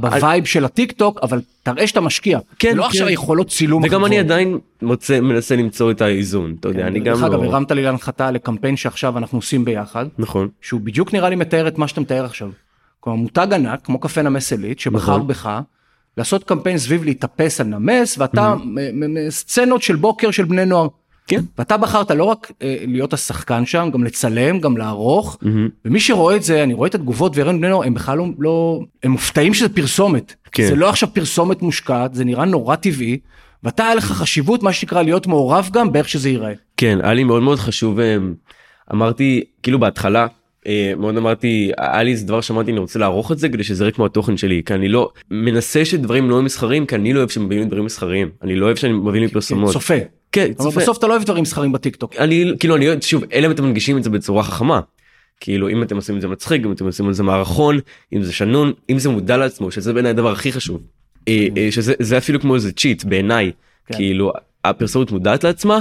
[0.00, 2.38] ב vibe של הטיק טוק, אבל תראה שאתה משקיע.
[2.58, 2.88] כן, לא כן.
[2.88, 3.82] עכשיו יכולות צילום.
[3.84, 4.18] וגם אני.
[4.18, 7.82] עדיין מוצא מנסה למצוא את האיזון אתה יודע אני גם דרך אגב, לא הרמת לי
[7.82, 12.00] להנחתה לקמפיין שעכשיו אנחנו עושים ביחד, נכון שהוא בדיוק נראה לי מתאר את מה שאתה
[12.00, 12.50] מתאר עכשיו.
[13.00, 15.26] כלומר, מותג ענק, כמו קפה נמס עילית, שבחר נכון.
[15.26, 15.60] בך,
[16.16, 18.54] לעשות קמפיין סביב להתאפס על נמס, ואתה,
[19.28, 20.88] סצנות של בוקר של בני נוער.
[21.26, 21.40] כן.
[21.58, 25.68] ואתה בחרת לא רק אה, להיות השחקן שם, גם לצלם, גם לערוך, מהמם.
[25.84, 28.80] ומי שרואה את זה, אני רואה את התגובות והראינו בני נוער, הם בכלל לא, לא,
[29.02, 30.34] הם מופתעים שזה פרסומת.
[30.52, 30.66] כן.
[30.66, 33.18] זה לא עכשיו פרסומת מושקעת, זה נראה נורא טבעי,
[33.62, 36.52] ואתה היה לך חשיבות, מה שנקרא, להיות מעורב גם באיך שזה ייראה.
[36.76, 38.16] כן היה לי מאוד מאוד חשוב אה,
[38.92, 40.26] אמרתי כאילו בהתחלה
[40.96, 43.92] מאוד אמרתי היה לי איזה דבר שאמרתי אני רוצה לערוך את זה כדי שזה יראה
[43.92, 47.28] כמו התוכן שלי כי אני לא מנסה שדברים לא יהיו מסחריים כי אני לא אוהב
[47.28, 49.72] שמביאים דברים מסחריים אני לא אוהב שאני מביא לי פרסומות.
[49.72, 49.94] צופה.
[50.32, 50.80] כן, אבל צופה.
[50.80, 52.16] בסוף אתה לא אוהב דברים מסחרים בטיקטוק.
[52.16, 54.80] אני כאילו אני שוב אלא אם אתם מנגישים את זה בצורה חכמה.
[55.40, 57.78] כאילו אם אתם עושים את זה מצחיק אם אתם עושים את זה מערכון
[58.12, 60.80] אם זה שנון אם זה מודע לעצמו שזה בעיניי הדבר הכי חשוב.
[61.28, 63.52] אה, אה, שזה זה אפילו כמו איזה צ'יט בעיניי
[63.86, 63.94] כן.
[63.94, 64.32] כאילו
[64.64, 65.80] הפרסומת מודעת לעצמה.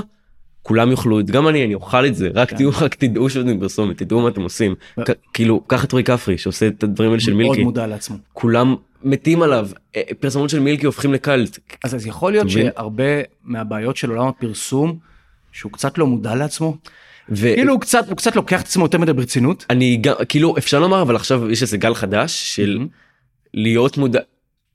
[0.63, 2.55] כולם יאכלו את זה גם אני אני אוכל את זה רק כן.
[2.55, 4.75] תהיו רק תדעו שאתם פרסומת תדעו מה אתם עושים
[5.05, 8.17] כ- כאילו קח את רועי כפרי שעושה את הדברים האלה של מאוד מילקי מודע לעצמו.
[8.33, 12.49] כולם מתים עליו אה, פרסומות של מילקי הופכים לקלט אז, אז יכול להיות?
[12.49, 13.03] שהרבה
[13.43, 14.97] מהבעיות של עולם הפרסום,
[15.51, 16.77] שהוא קצת לא מודע לעצמו,
[17.29, 19.65] ו- כאילו הוא קצת, הוא קצת לוקח את עצמו יותר מדי ברצינות.
[19.69, 22.87] אני גם כאילו אפשר לומר אבל עכשיו יש איזה גל חדש של מהמם.
[23.53, 24.19] להיות מודע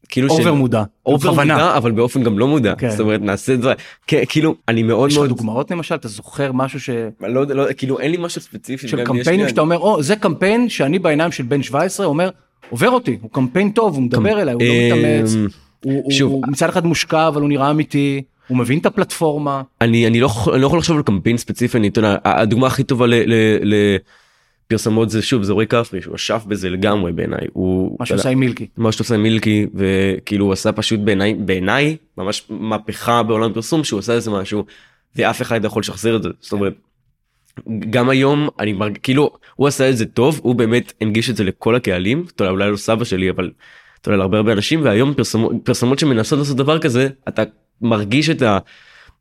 [0.09, 0.83] כאילו over מודע.
[1.07, 1.31] over.
[1.33, 2.91] מודע אבל באופן גם לא מודע כן.
[2.91, 3.73] זאת אומרת נעשה דבר
[4.07, 6.91] כן, כאילו אני מאוד יש מאוד דוגמאות למשל, אתה זוכר משהו ש...
[7.21, 10.69] לא יודע לא כאילו אין לי משהו ספציפי של קמפיינים שאתה אומר, או, זה קמפיין
[10.69, 12.31] שאני בעיניים של בן 17 אומר,
[12.71, 15.35] עובר אותי, הוא קמפיין טוב, הוא מדבר אליי, הוא לא אמ, מתאמץ,
[16.23, 19.63] הוא- מצד אחד מושקע, אבל הוא נראה אמיתי, הוא מבין את הפלטפורמה.
[19.81, 22.83] אני אני לא אני לא יכול לחשוב על קמפיין ספציפי אני אתה יודע הדוגמה הכי
[22.85, 23.15] טובה ל-
[23.63, 23.97] ל-
[24.67, 28.29] לפרסמות זה שוב זה רועי כפרי שהוא אשף בזה לגמרי בעיניי הוא מה שהוא עושה
[28.29, 28.67] עם מילקי.
[28.77, 33.85] מה שאתה עושה עם מילקי וכאילו הוא עשה פשוט בעיניי בעיניי ממש מהפכה בעולם הפרסום
[33.85, 34.65] שהוא עשה איזה משהו
[35.17, 36.75] ואף אחד לא יכול לשחזר את זה זאת אומרת.
[37.91, 38.99] גם היום אני מרג...
[39.03, 42.51] כאילו הוא עשה את זה טוב הוא באמת הנגיש את זה לכל הקהלים אתה יודע,
[42.51, 43.51] אולי לא סבא שלי אבל
[44.01, 47.43] אתה יודע, להרבה הרבה אנשים והיום פרסומות פרסומות שמנסות לעשות דבר כזה אתה
[47.81, 48.59] מרגיש את ה...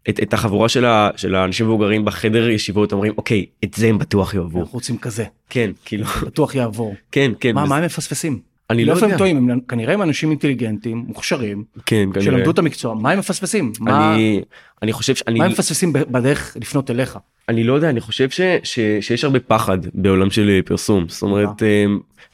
[0.10, 3.98] את, את החבורה של, ה, של האנשים מבוגרים בחדר ישיבות אומרים אוקיי את זה הם
[3.98, 6.96] בטוח יאהבו אנחנו רוצים כזה, כן כאילו בטוח יעבור.
[7.12, 8.40] כן כן מה וזה- מה הם מפספסים?
[8.70, 9.50] אני לא הם יודע טועים?
[9.52, 12.22] הם כנראה הם אנשים אינטליגנטים, מוכשרים, כן כנראה.
[12.26, 13.72] שלמדו את המקצוע, מה הם מפספסים?
[13.80, 14.42] מה אני
[14.82, 17.18] אני חושב שאני מה הם מפספסים ב- בדרך לפנות אליך?
[17.50, 21.22] אני לא יודע אני חושב ש, ש, שיש הרבה פחד בעולם של אה, פרסום זאת
[21.22, 21.86] אומרת אה,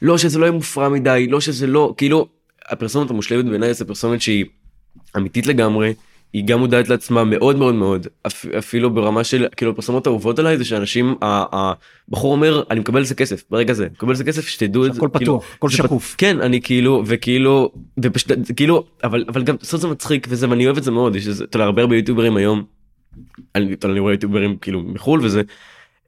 [0.02, 2.26] לא שזה לא יהיה מופרע מדי לא שזה לא כאילו
[2.68, 4.44] הפרסומת המושלמת בעיניי זה פרסומת שהיא
[5.16, 5.94] אמיתית לגמרי
[6.32, 10.58] היא גם מודעת לעצמה מאוד מאוד מאוד אפ, אפילו ברמה של כאילו הפרסומות האהובות עליי
[10.58, 14.46] זה שאנשים הבחור אומר אני מקבל על זה כסף ברגע זה מקבל על זה כסף
[14.46, 16.14] שתדעו את זה הכל כאילו, פתוח, הכל זה שקוף.
[16.18, 20.76] כן אני כאילו וכאילו ופשוט כאילו אבל אבל גם לעשות זה מצחיק וזה ואני אוהב
[20.76, 22.64] את זה מאוד יש איזה הרבה הרבה יוטיוברים היום.
[23.54, 25.42] אני, אני רואה יוטיוברים כאילו מחול וזה.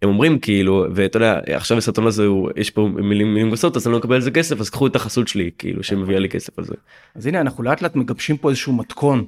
[0.02, 3.86] הם אומרים כאילו ואתה יודע עכשיו הסרטון הזה הוא יש פה מילים מילים גסות אז
[3.86, 6.58] אני לא מקבל על זה כסף אז קחו את החסות שלי כאילו שמביאה לי כסף
[6.58, 6.74] על זה.
[7.14, 9.24] אז הנה אנחנו לאט לאט מגבשים פה איזשהו מתכון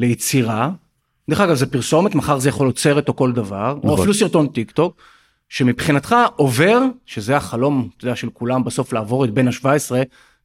[0.00, 0.70] ליצירה.
[1.30, 3.98] דרך אגב זה פרסומת מחר זה יכול להיות סרט או כל דבר או נכון.
[3.98, 4.96] אפילו סרטון טיק טוק
[5.48, 9.92] שמבחינתך עובר שזה החלום אתה יודע, של כולם בסוף לעבור את בין ה-17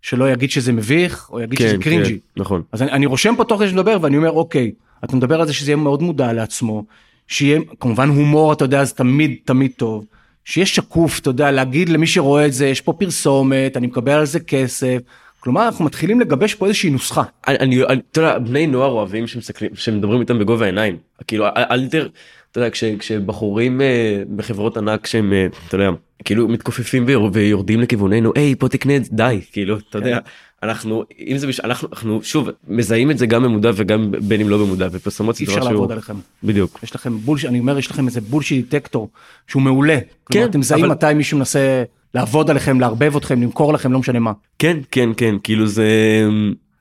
[0.01, 2.19] שלא יגיד שזה מביך או יגיד שזה קרינג'י.
[2.37, 4.71] נכון אז אני, אני רושם פה תוך כדי שמדבר ואני אומר אוקיי
[5.03, 6.85] אתה מדבר על זה שזה יהיה מאוד מודע לעצמו
[7.27, 10.05] שיהיה כמובן הומור אתה יודע זה תמיד תמיד טוב
[10.45, 14.25] שיהיה שקוף אתה יודע להגיד למי שרואה את זה יש פה פרסומת אני מקבל על
[14.25, 14.97] זה כסף
[15.45, 17.23] כלומר אנחנו מתחילים לגבש פה איזושהי נוסחה.
[17.47, 20.97] אני, אני, אתה יודע, בני נוער אוהבים שמסתכלים, שמדברים איתם בגובה העיניים.
[21.27, 22.07] כאילו, אל, תר,
[22.51, 25.89] אתה יודע, כש, כשבחורים אה, בחברות ענק שהם, אה, אתה יודע,
[26.25, 30.17] כאילו מתכופפים ויור, ויורדים לכיווננו, היי, פה תקנה את זה, די, כאילו, אתה יודע,
[30.63, 34.49] אנחנו, אם זה, בש- אנחנו, אנחנו, שוב, מזהים את זה גם במודע וגם בין אם
[34.49, 36.13] לא במודע, ופרסומות זה אי דבר אפשר שהוא, לעבוד עליכם.
[36.43, 36.79] בדיוק.
[36.83, 39.09] יש לכם בולש אני אומר יש לכם איזה בולשיט דטקטור
[39.47, 39.97] שהוא מעולה.
[40.23, 41.83] כלומר, כן, אתם מזהים אבל- מתי מישהו מנסה
[42.15, 44.31] לעבוד עליכם לערבב אתכם למכור לכם לא משנה מה.
[44.59, 45.87] כן, כן, כן, כאילו זה...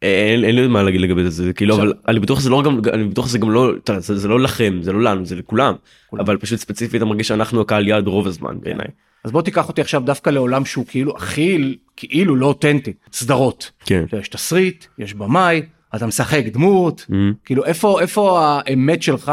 [0.03, 2.81] אין, אין לי מה להגיד לגבי זה, זה כאילו, אבל אני בטוח שזה לא גם,
[2.93, 5.75] אני בטוח שזה גם לא, זה, זה לא לכם, זה לא לנו, זה לכולם,
[6.07, 6.23] כולם.
[6.23, 8.87] אבל פשוט ספציפית אני מרגיש שאנחנו הקהל יעד רוב הזמן בעיניי.
[9.25, 13.71] אז בוא תיקח אותי עכשיו דווקא לעולם שהוא כאילו הכי כאילו לא אותנטי סדרות.
[13.85, 14.05] כן.
[14.21, 15.63] יש תסריט, יש במאי,
[15.95, 17.15] אתה משחק דמות, Mhm.
[17.45, 19.33] כאילו איפה איפה האמת שלך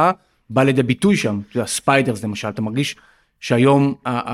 [0.49, 2.95] בא לידי ביטוי שם, אתה יודע, ספיידרס למשל, אתה מרגיש
[3.41, 3.93] שהיום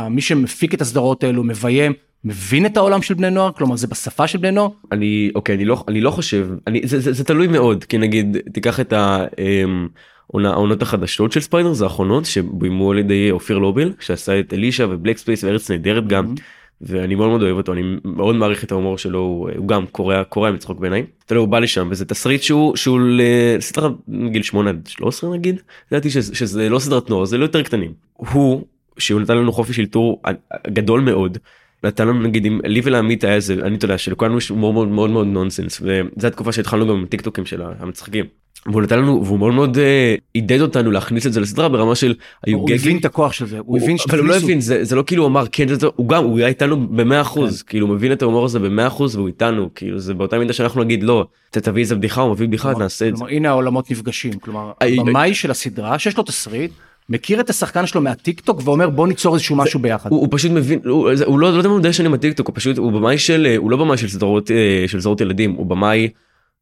[0.10, 1.94] מי שמפיק את הסדרות האלו מביים,
[2.24, 5.66] מבין את העולם של בני נוער, כלומר זה בשפה של בני נוער, אני אוקיי אני
[5.66, 9.88] לא אני לא חושב אני זה, זה, זה תלוי מאוד כי נגיד תיקח את אמ,
[10.34, 15.44] העונות החדשות של ספיידרס האחרונות שבוימו על ידי אופיר לובל שעשה את אלישע ובלק ספייס
[15.44, 16.36] וארץ נהדרת גם
[16.82, 20.24] ואני מאוד מאוד אוהב אותו אני מאוד מעריך את ההומור שלו הוא, הוא גם קורע
[20.24, 21.06] קורע מצחוק בעיניי.
[21.26, 23.90] אתה יודע הוא בא לשם וזה תסריט שהוא שהוא לסדרה
[24.32, 27.94] גיל 8 עד 13 נגיד לדעתי שזה, שזה לא סדרת נוער זה לא יותר קטנים.
[28.14, 28.66] הוא
[28.98, 30.22] שהוא נתן לנו חופש אלתור
[30.68, 31.38] גדול מאוד.
[31.84, 34.88] נתן לנו נגיד אם לי ולעמית היה איזה אני אתה יודע שלכולנו יש מאוד מאוד
[34.88, 38.26] מאוד מאוד נונסנס וזו התקופה שהתחלנו גם עם טיק טוקים של המצחיקים.
[38.66, 42.14] והוא נתן לנו והוא מאוד מאוד אה, עידד אותנו להכניס את זה לסדרה ברמה של
[42.46, 44.96] היו הוא הבין את הכוח של זה הוא הבין אבל הוא לא הבין זה זה
[44.96, 47.70] לא כאילו הוא אמר כן זה הוא גם הוא היה איתנו במאה אחוז כן.
[47.70, 50.84] כאילו הוא מבין את ההומור הזה במאה אחוז והוא איתנו כאילו זה באותה מידה שאנחנו
[50.84, 53.26] נגיד לא תביא איזה בדיחה הוא מביא בדיחה נעשה את זה.
[53.30, 56.72] הנה העולמות נפגשים כלומר הבמאי של הסדרה שיש לו תסריט.
[57.10, 60.10] מכיר את השחקן שלו מהטיק טוק ואומר בוא ניצור איזשהו משהו ביחד.
[60.10, 62.48] הוא, הוא פשוט מבין הוא, הוא לא, לא יודע מה הוא די שנים בטיק טוק
[62.48, 65.66] הוא פשוט הוא במאי של הוא לא במאי של סדרות אה, של סדרות ילדים הוא
[65.66, 66.10] במאי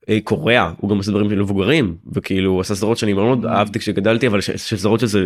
[0.09, 3.79] אה, קוריאה הוא גם עושה דברים של מבוגרים וכאילו הוא עשה סדרות שאני מאוד אהבתי
[3.79, 5.25] כשגדלתי אבל של סדרות שזה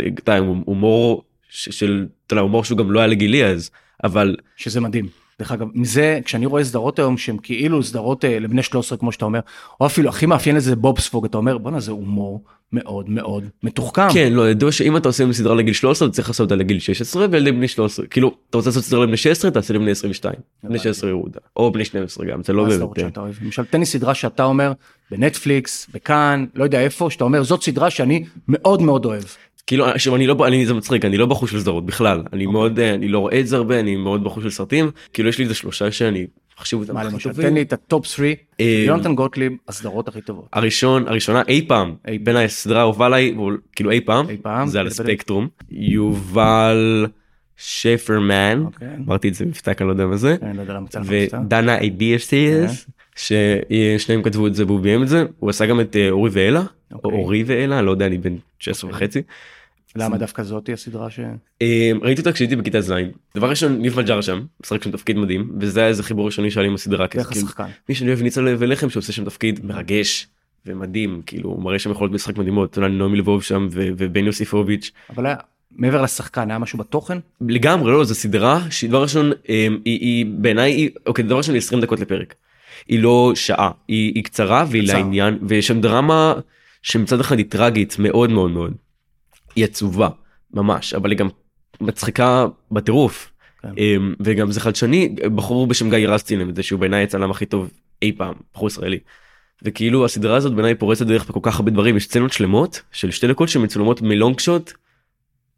[0.65, 3.69] הומור של הומור שהוא גם לא היה לגילי אז
[4.03, 5.05] אבל שזה מדהים.
[5.39, 9.25] דרך אגב מזה כשאני רואה סדרות היום שהם כאילו סדרות אה, לבני 13 כמו שאתה
[9.25, 9.39] אומר
[9.81, 14.07] או אפילו הכי מאפיין את זה בובספוג אתה אומר בואנה זה הומור מאוד מאוד מתוחכם.
[14.13, 17.25] כן לא ידוע שאם אתה עושה סדרה לגיל 13 אתה צריך לעשות אותה לגיל 16
[17.31, 21.09] ולילדי בני 13 כאילו אתה רוצה לעשות סדרה לבני 16 תעשה לבני 22 בני 16
[21.09, 23.17] ירודה או בני 12 גם זה לא באמת.
[23.41, 24.71] למשל תן לי סדרה שאתה אומר
[25.11, 29.23] בנטפליקס בכאן לא יודע איפה שאתה אומר זאת סדרה שאני מאוד מאוד אוהב.
[29.67, 32.23] כאילו עכשיו אני לא אני זה מצחיק אני לא בחוש של סדרות בכלל.
[32.33, 32.49] אני okay.
[32.49, 34.91] מאוד אני לא רואה את זה הרבה אני מאוד בחוש של סרטים.
[35.13, 36.27] כאילו יש לי איזה שלושה שאני
[36.59, 37.47] מחשיב אותם הכי טובים.
[37.47, 38.27] תן לי את ה top 3
[38.59, 40.47] יונתן גוטליב הסדרות הכי טובות.
[40.53, 41.95] הראשון הראשונה אי פעם.
[42.23, 43.35] בין הסדרה האהובה עליי
[43.75, 44.25] כאילו אי פעם.
[44.67, 47.07] זה על הספקטרום יובל
[47.57, 48.63] שפרמן.
[49.07, 50.35] אמרתי את זה מבטא אני לא יודע מה זה.
[51.03, 55.25] ודנה אייביאסטיאס ששניהם כתבו את זה והוא ביים את זה.
[55.39, 56.63] הוא עשה גם את אורי ואלה
[57.03, 59.21] אורי ואלה לא יודע אני בן 16 וחצי.
[59.95, 61.19] למה דווקא זאתי הסדרה ש...
[61.61, 62.93] אמ, ראיתי אותה כשהייתי בכיתה ז'
[63.35, 66.61] דבר ראשון ניב מג'אר שם משחק שם תפקיד מדהים וזה היה איזה חיבור ראשוני שהיה
[66.61, 67.05] לי עם הסדרה.
[67.13, 67.67] איך השחקן?
[67.89, 70.27] מי שאני אוהב ניצה ולחם שעושה שם תפקיד מרגש
[70.65, 74.91] ומדהים כאילו הוא מראה שם יכולות משחק מדהימות נעמי לבוב שם ובן יוסיפוביץ'.
[75.09, 75.35] אבל היה
[75.75, 77.17] מעבר לשחקן היה משהו בתוכן?
[77.41, 81.99] לגמרי לא זה סדרה שדבר ראשון אמ, היא בעיניי היא אוקיי דבר ראשון 20 דקות
[81.99, 82.35] לפרק.
[82.87, 86.33] היא לא שעה היא קצרה והיא לעניין ויש שם דרמה
[86.81, 88.73] שמצד אחד היא טרגית מאוד מאוד מאוד.
[89.55, 90.09] היא עצובה
[90.53, 91.27] ממש אבל היא גם
[91.81, 93.69] מצחיקה בטירוף כן.
[93.77, 98.11] אמ, וגם זה חדשני בחור בשם גיא רסטין זה שהוא בעיניי הצלם הכי טוב אי
[98.17, 98.99] פעם בחור ישראלי.
[99.63, 103.27] וכאילו הסדרה הזאת בעיניי פורצת דרך בכל כך הרבה דברים יש סצנות שלמות של שתי
[103.27, 104.73] דקות שמצולמות מלונג שוט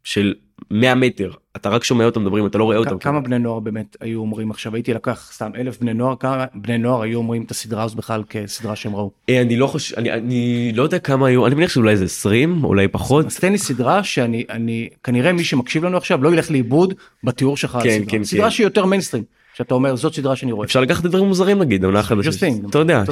[0.04, 0.34] של
[0.72, 2.98] 100 מטר אתה רק שומע אותם מדברים אתה לא רואה אותם.
[2.98, 6.78] כמה בני נוער באמת היו אומרים עכשיו הייתי לקח סתם אלף בני נוער כמה בני
[6.78, 9.10] נוער היו אומרים את הסדרה הזאת בכלל כסדרה שהם ראו.
[9.28, 12.64] אה, אני לא חושב אני, אני לא יודע כמה היו אני מניח שאולי איזה 20
[12.64, 13.26] אולי פחות.
[13.26, 17.56] אז תן לי סדרה שאני אני כנראה מי שמקשיב לנו עכשיו לא ילך לאיבוד בתיאור
[17.56, 18.24] שלך כן, כן, כן.
[18.24, 19.24] סדרה שהיא יותר מיינסטרים.
[19.54, 20.66] שאתה אומר זאת סדרה שאני רואה.
[20.66, 22.46] אפשר לקחת דברים מוזרים נגיד עונה חדשה.
[22.70, 23.02] אתה יודע.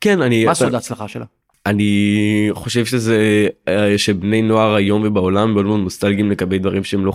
[0.00, 0.44] כן אני.
[0.44, 1.24] מה סוד ההצלחה שלה?
[1.66, 7.12] אני חושב שזה אה, שבני נוער היום ובעולם מאוד מאוד נוסטלגיים לקבל דברים שהם לא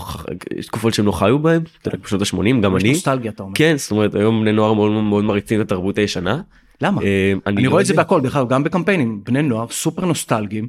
[0.57, 1.63] יש תקופות שהם לא חיו בהם
[2.03, 2.89] בשנות ה-80 גם אני.
[2.89, 3.53] נוסטלגיה אתה אומר.
[3.55, 6.41] כן זאת אומרת היום בני נוער מאוד מאוד מריצים את התרבות הישנה.
[6.81, 7.01] למה?
[7.01, 8.21] אה, אני רואה את זה בהכל.
[8.21, 10.67] בכלל גם בקמפיינים בני נוער סופר נוסטלגיים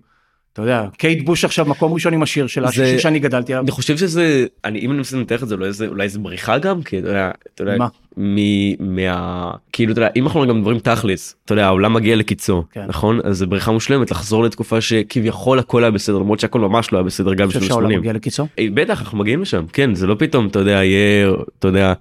[0.52, 3.62] אתה יודע קייט בוש עכשיו מקום ראשון עם השיר שלה זה שאני גדלתי עליו.
[3.62, 6.58] אני חושב שזה אני אם אני מנסה לנתח את זה אולי זה אולי זה בריחה
[6.58, 7.86] גם כי אתה יודע, אתה יודע
[8.16, 8.36] מ,
[8.96, 12.84] מה כאילו אתה יודע אם אנחנו גם דברים תכלס אתה יודע העולם מגיע לקיצו כן.
[12.88, 16.98] נכון אז זה בריחה מושלמת לחזור לתקופה שכביכול הכל היה בסדר למרות שהכל ממש לא
[16.98, 18.42] היה בסדר גם בשנות ה-80.
[18.58, 21.92] אה, בטח אנחנו מגיעים לשם כן זה לא פתאום אתה יודע יהיה אתה יודע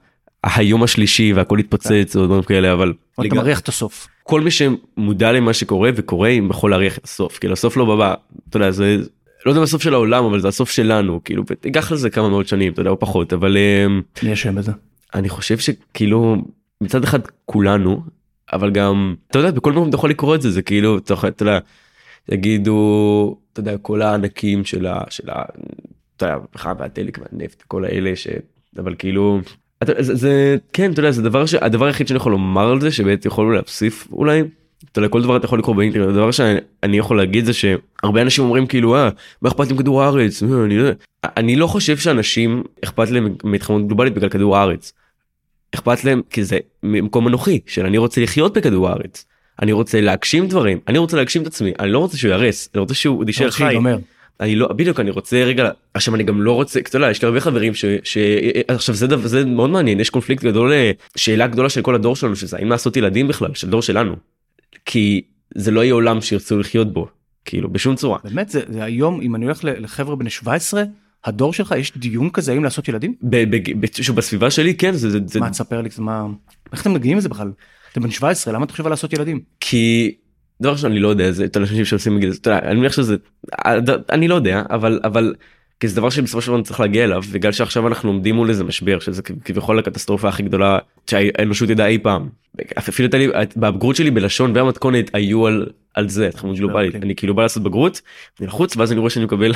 [0.43, 4.08] היום השלישי והכל יתפוצץ או דברים כאלה אבל אתה מריח את הסוף.
[4.23, 7.39] כל מי שמודע למה שקורה וקורה יכול להריח את הסוף.
[7.39, 8.13] כאילו הסוף לא בא
[8.49, 8.97] אתה יודע זה
[9.45, 11.19] לא יודע הסוף של העולם אבל זה הסוף שלנו.
[11.23, 14.71] כאילו ייקח לזה כמה מאות שנים אתה יודע או פחות אבל אמ, מי אשם בזה?
[15.13, 16.36] אני חושב שכאילו
[16.82, 18.04] מצד אחד כולנו
[18.54, 21.60] אבל גם אתה יודע בכל מקום אתה יכול לקרוא את זה זה כאילו אתה יודע
[22.32, 25.01] יגידו אתה יודע כל הענקים של ה...
[25.10, 25.43] של ה...
[26.17, 28.27] אתה יודע, הפחם והדלק והנפט כל האלה ש...
[28.77, 29.39] אבל כאילו
[30.00, 33.52] זה, כן אתה יודע זה דבר שהדבר היחיד שאני יכול לומר על זה שבאמת יכולנו
[33.52, 34.44] להוסיף אולי.
[34.91, 38.44] אתה יודע כל דבר אתה יכול לקרוא באינטרנט הדבר שאני יכול להגיד זה שהרבה אנשים
[38.44, 39.10] אומרים כאילו אה
[39.41, 40.89] מה אכפת לי מכדור הארץ אה, אני לא,
[41.24, 44.94] אני לא חושב שאנשים אכפת להם מהתחממות גלובלית בגלל כדור הארץ.
[45.76, 49.26] אכפת להם כי זה מקום אנוכי של אני רוצה לחיות בכדור הארץ.
[49.62, 52.80] אני רוצה להגשים דברים אני רוצה להגשים את עצמי אני לא רוצה שהוא יהרס אני
[52.80, 53.76] רוצה שהוא יישאר חי.
[54.41, 57.25] אני לא בדיוק אני רוצה רגע עכשיו אני גם לא רוצה אתה יודע יש לי
[57.25, 57.73] הרבה חברים
[58.04, 60.73] שעכשיו זה זה מאוד מעניין יש קונפליקט גדול
[61.15, 64.15] שאלה גדולה של כל הדור שלנו שזה האם לעשות ילדים בכלל של דור שלנו.
[64.86, 65.21] כי
[65.56, 67.08] זה לא יהיה עולם שירצו לחיות בו
[67.45, 68.17] כאילו בשום צורה.
[68.23, 70.84] באמת זה, זה היום אם אני הולך לחבר'ה בני 17
[71.25, 73.15] הדור שלך יש דיון כזה האם לעשות ילדים?
[73.21, 76.25] ב- ב- ב- שוב, בסביבה שלי כן זה, זה, זה מה תספר לי מה
[76.71, 77.51] איך אתם מגיעים לזה בכלל?
[77.91, 79.39] אתם בן 17 למה אתה חושב על לעשות ילדים?
[79.60, 80.15] כי
[80.62, 83.15] דבר ראשון אני לא יודע זה את אנשים שעושים בגיל זה אני מניח שזה
[84.12, 85.34] אני לא יודע אבל אבל
[85.80, 88.63] כי זה דבר שבסופו של דבר צריך להגיע אליו בגלל שעכשיו אנחנו עומדים מול איזה
[88.63, 92.30] משבר שזה כביכול הקטסטרופה הכי גדולה שהאנושות ידעה אי פעם.
[92.78, 97.43] אפילו הייתה לי בבגרות שלי בלשון והמתכונת היו על על זה גלובלית אני כאילו בא
[97.43, 98.02] לעשות בגרות
[98.39, 99.52] אני לחוץ ואז אני רואה שאני מקבל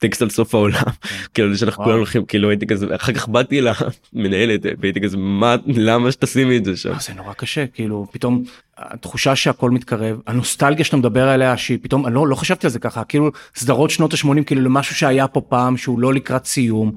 [0.00, 0.82] טקסט על סוף העולם.
[1.34, 6.12] כאילו שאנחנו כולנו הולכים כאילו הייתי כזה אחר כך באתי למנהלת והייתי כזה מה למה
[6.12, 6.92] שתשימי את זה שם.
[7.00, 8.44] זה נורא קשה כאילו פתאום
[8.78, 12.78] התחושה שהכל מתקרב הנוסטלגיה שאתה מדבר עליה שהיא פתאום אני לא, לא חשבתי על זה
[12.78, 16.92] ככה כאילו סדרות שנות ה-80 כאילו למשהו שהיה פה פעם שהוא לא לקראת סיום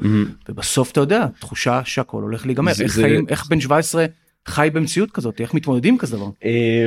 [0.49, 2.71] ובסוף אתה יודע תחושה שהכל הולך להיגמר.
[2.81, 4.05] איך חיים איך בן 17
[4.47, 6.29] חי במציאות כזאת איך מתמודדים כזה דבר?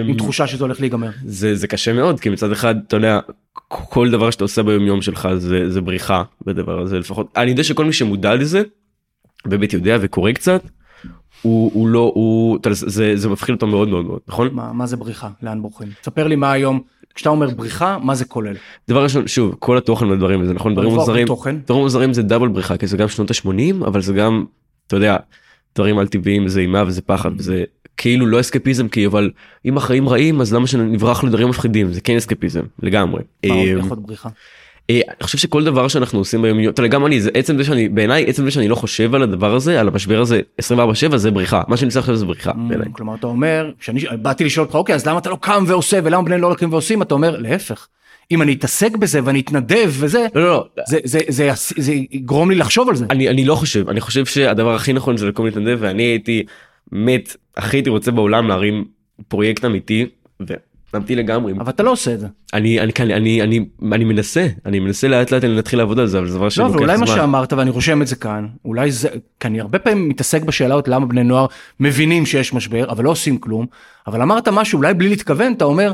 [0.08, 1.10] עם תחושה שזה הולך להיגמר.
[1.24, 3.20] זה זה קשה מאוד כי מצד אחד אתה יודע
[3.68, 7.26] כל דבר שאתה עושה ביום יום שלך זה זה בריחה בדבר הזה לפחות.
[7.36, 8.62] אני יודע שכל מי שמודע לזה
[9.46, 10.62] באמת יודע וקורא קצת
[11.42, 14.48] הוא, הוא לא הוא זה זה מפחיד אותו מאוד מאוד מאוד נכון?
[14.52, 15.28] מה, מה זה בריחה?
[15.42, 15.88] לאן בורחים?
[16.02, 16.80] ספר לי מה היום
[17.14, 18.56] כשאתה אומר בריחה מה זה כולל.
[18.88, 20.74] דבר ראשון שוב כל התוכן והדברים זה נכון?
[20.74, 21.26] דברים מוזרים
[21.64, 24.44] דברים מוזרים זה דאבל בריחה כי זה גם שנות ה-80 אבל זה גם
[24.86, 25.16] אתה יודע
[25.76, 27.64] דברים על טבעיים זה אימה וזה פחד וזה
[27.96, 29.30] כאילו לא אסקפיזם כי אבל
[29.64, 33.22] אם החיים רעים אז למה שנברח לדברים מפחידים זה כן אסקפיזם לגמרי.
[33.46, 34.28] מה עוד אמ, בריחה?
[34.90, 37.88] אה, אני חושב שכל דבר שאנחנו עושים ביום יום, גם אני זה עצם זה שאני
[37.88, 41.62] בעיניי עצם זה שאני לא חושב על הדבר הזה על המשבר הזה 24/7 זה בריחה
[41.68, 42.50] מה שאני צריך עכשיו זה בריחה.
[42.50, 45.98] Mm, כלומר אתה אומר שאני באתי לשאול אותך אוקיי אז למה אתה לא קם ועושה
[46.04, 47.86] ולמה בני לא הולכים ועושים אתה אומר להפך.
[48.30, 52.56] אם אני אתעסק בזה ואני אתנדב וזה לא לא זה זה זה זה יגרום לי
[52.56, 53.06] לחשוב על זה.
[53.10, 53.88] אני אני לא חושב.
[53.88, 56.42] אני חושב שהדבר הכי נכון זה לקום להתנדב ואני הייתי
[56.92, 58.84] מת הכי הייתי רוצה בעולם להרים
[59.28, 60.06] פרויקט אמיתי.
[60.96, 61.52] אמיתי לגמרי.
[61.52, 62.26] אבל אתה לא עושה את זה.
[62.54, 64.46] אני אני אני אני אני אני מנסה.
[64.66, 66.78] אני מנסה לאט לאט להתחיל לעבוד על זה אבל זה דבר שלוקח זמן.
[66.78, 69.08] אולי מה שאמרת ואני רושם את זה כאן אולי זה
[69.40, 71.46] כי אני הרבה פעמים מתעסק בשאלות למה בני נוער
[71.80, 73.66] מבינים שיש משבר אבל לא עושים כלום
[74.06, 75.92] אבל אמרת משהו אולי בלי להתכוון אתה אומר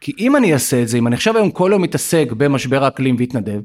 [0.00, 3.16] כי אם אני אעשה את זה אם אני עכשיו היום כל יום מתעסק במשבר האקלים
[3.18, 3.60] והתנדב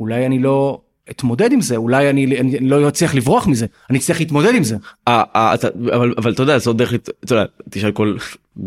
[0.00, 4.20] אולי אני לא אתמודד עם זה אולי אני, אני לא אצליח לברוח מזה אני אצטרך
[4.20, 4.76] להתמודד עם זה.
[4.76, 8.16] 아, 아, אתה, אבל אבל אתה יודע עוד דרך אתה יודע תשאל כל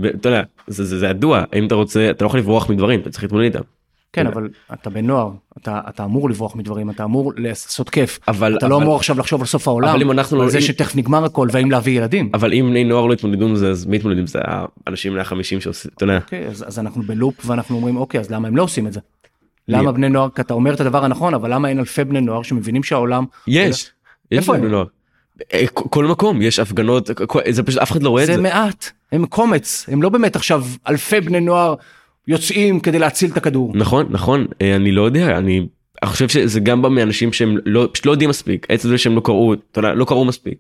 [0.06, 3.10] אתה יודע זה זה, זה ידוע אם אתה רוצה אתה לא יכול לברוח מדברים אתה
[3.10, 3.62] צריך להתמודד איתם.
[4.14, 8.58] כן אבל אתה בן נוער אתה אתה אמור לברוח מדברים אתה אמור לעשות כיף אבל
[8.58, 11.26] אתה לא אמור עכשיו לחשוב על סוף העולם אבל אם אנחנו על זה שתכף נגמר
[11.26, 14.18] הכל והאם להביא ילדים אבל אם בני נוער לא יתמודדו עם זה אז מי יתמודד
[14.18, 16.18] עם זה האנשים בני החמישים שעושים אתה יודע.
[16.18, 19.00] אוקיי, אז אנחנו בלופ ואנחנו אומרים אוקיי אז למה הם לא עושים את זה.
[19.68, 22.44] למה בני נוער כי אתה אומר את הדבר הנכון אבל למה אין אלפי בני נוער
[22.44, 23.92] שמבינים שהעולם יש
[24.32, 24.86] איפה בני נוער.
[25.54, 27.10] אה, כל מקום יש הפגנות
[27.50, 28.36] זה פשוט אף אחד לא רואה את זה.
[28.36, 31.76] זה מעט הם קומץ הם לא באמת עכשיו אלפי בני נוער
[32.28, 33.72] יוצאים כדי להציל את הכדור.
[33.76, 35.68] נכון נכון אה, אני לא יודע אני
[36.06, 39.22] חושב שזה גם בא מאנשים שהם לא פשוט לא יודעים מספיק עצם זה שהם לא
[39.24, 40.58] קראו אתה יודע, לא קראו מספיק.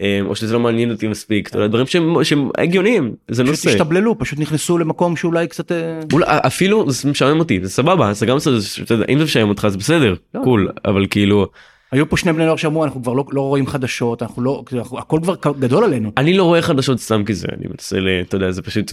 [0.00, 3.56] אה, או שזה לא מעניין אותי מספיק אתה יודע, דברים שהם, שהם הגיוניים זה נושא.
[3.56, 5.72] פשוט השתבללו פשוט נכנסו למקום שאולי קצת
[6.12, 9.78] אולי, אפילו זה משעמם אותי זה סבבה זה גם בסדר אם זה משעמם אותך זה
[9.78, 10.40] בסדר לא.
[10.44, 11.46] cool אבל כאילו.
[11.92, 14.98] היו פה שני בני נוער שאמרו אנחנו כבר לא, לא רואים חדשות אנחנו לא אנחנו,
[14.98, 16.12] הכל כבר גדול עלינו.
[16.16, 17.96] אני לא רואה חדשות סתם כי זה אני מנסה
[18.28, 18.92] אתה יודע זה פשוט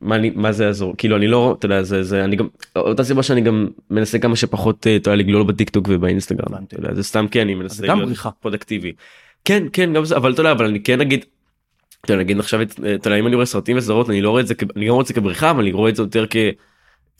[0.00, 3.04] מה אני מה זה יעזור כאילו אני לא אתה יודע זה זה אני גם אותה
[3.04, 7.02] סיבה שאני גם מנסה כמה שפחות אתה יודע לגלול בטיק טוק ובאינסטגרם אתה יודע, זה
[7.02, 8.92] סתם כי אני מנסה להיות פרודקטיבי.
[9.44, 11.24] כן כן גם זה אבל אתה יודע אבל אני כן אגיד.
[12.00, 14.46] אתה יודע, נגיד עכשיו אתה יודע אם אני רואה סרטים וסדרות אני לא רואה את
[14.46, 16.24] זה אני גם רואה את זה כבריחה אבל אני רואה את זה יותר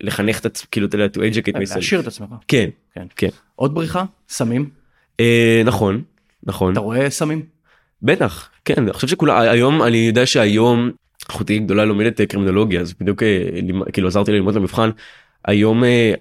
[0.00, 1.76] כלחנך את עצמי כאילו אתה יודע to educate myself.
[1.76, 2.28] להשאיר את עצמך.
[2.48, 3.28] כן כן כן.
[3.54, 4.70] עוד בריחה סמים.
[5.20, 6.02] אה, נכון
[6.42, 6.72] נכון.
[6.72, 7.42] אתה רואה סמים?
[8.02, 10.90] בטח כן אני חושב שכולם היום אני יודע שהיום
[11.30, 13.48] אחותי גדולה לומדת קרימינולוגיה אז בדיוק אה,
[13.92, 14.90] כאילו עזרתי ללמוד למבחן.
[15.44, 16.14] היום אה,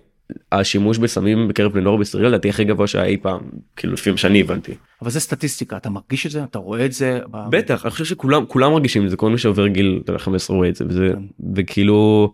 [0.52, 3.40] השימוש בסמים בקרב בני נוער בישראל לדעתי הכי גבוה שהיה אי פעם
[3.76, 4.74] כאילו לפי מה שאני הבנתי.
[5.02, 6.44] אבל זה סטטיסטיקה אתה מרגיש את זה?
[6.44, 7.20] אתה רואה את זה?
[7.50, 10.76] בטח אני חושב שכולם כולם מרגישים את זה כל מי שעובר גיל 15 רואה את
[10.76, 11.22] זה וזה כן.
[11.56, 12.34] וכאילו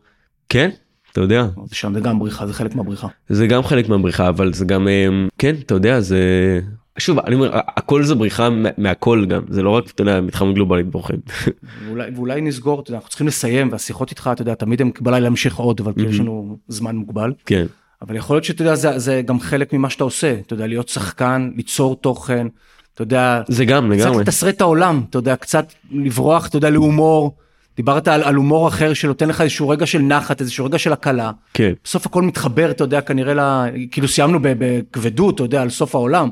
[0.49, 0.69] כן
[1.11, 1.47] אתה יודע.
[1.71, 3.07] שם זה גם בריחה זה חלק מהבריחה.
[3.29, 6.19] זה גם חלק מהבריחה אבל זה גם אה, כן אתה יודע זה
[6.97, 10.87] שוב אני אומר הכל זה בריחה מהכל גם זה לא רק אתה יודע מתחם גלובלית
[10.87, 11.19] בורחים.
[11.85, 15.79] ואולי, ואולי נסגור אנחנו צריכים לסיים והשיחות איתך אתה יודע תמיד הם בלילה להמשיך עוד
[15.79, 17.33] אבל יש לנו זמן מוגבל.
[17.45, 17.65] כן.
[18.01, 20.89] אבל יכול להיות שאתה יודע זה, זה גם חלק ממה שאתה עושה אתה יודע להיות
[20.89, 22.47] שחקן ליצור תוכן
[22.93, 26.69] אתה יודע זה גם לגמרי קצת לתסרט את העולם אתה יודע קצת לברוח אתה יודע
[26.69, 27.37] להומור.
[27.75, 31.31] דיברת על, על הומור אחר שנותן לך איזשהו רגע של נחת איזשהו רגע של הקלה.
[31.53, 31.73] כן.
[31.83, 33.69] בסוף הכל מתחבר אתה יודע כנראה ל...
[33.91, 36.29] כאילו סיימנו בכבדות אתה יודע על סוף העולם.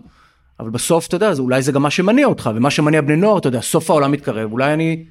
[0.60, 3.48] אבל בסוף אתה יודע אולי זה גם מה שמניע אותך ומה שמניע בני נוער אתה
[3.48, 5.04] יודע סוף העולם מתקרב אולי אני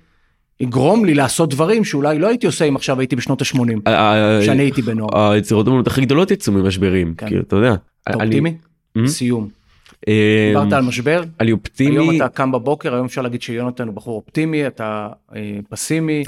[0.61, 3.91] יגרום לי לעשות דברים שאולי לא הייתי עושה אם עכשיו הייתי בשנות ה-80
[4.45, 5.31] שאני הייתי בן נוער.
[5.33, 7.27] היצירות אמנות הכי גדולות יצאו ממשברים כן.
[7.27, 7.75] כאילו אתה יודע.
[8.09, 8.55] אתה אופטימי?
[9.07, 9.49] סיום.
[10.49, 14.17] דיברת על משבר, אני אופטימי, היום אתה קם בבוקר, היום אפשר להגיד שיונתן הוא בחור
[14.17, 16.25] אופטימי, אתה אה, פסימי,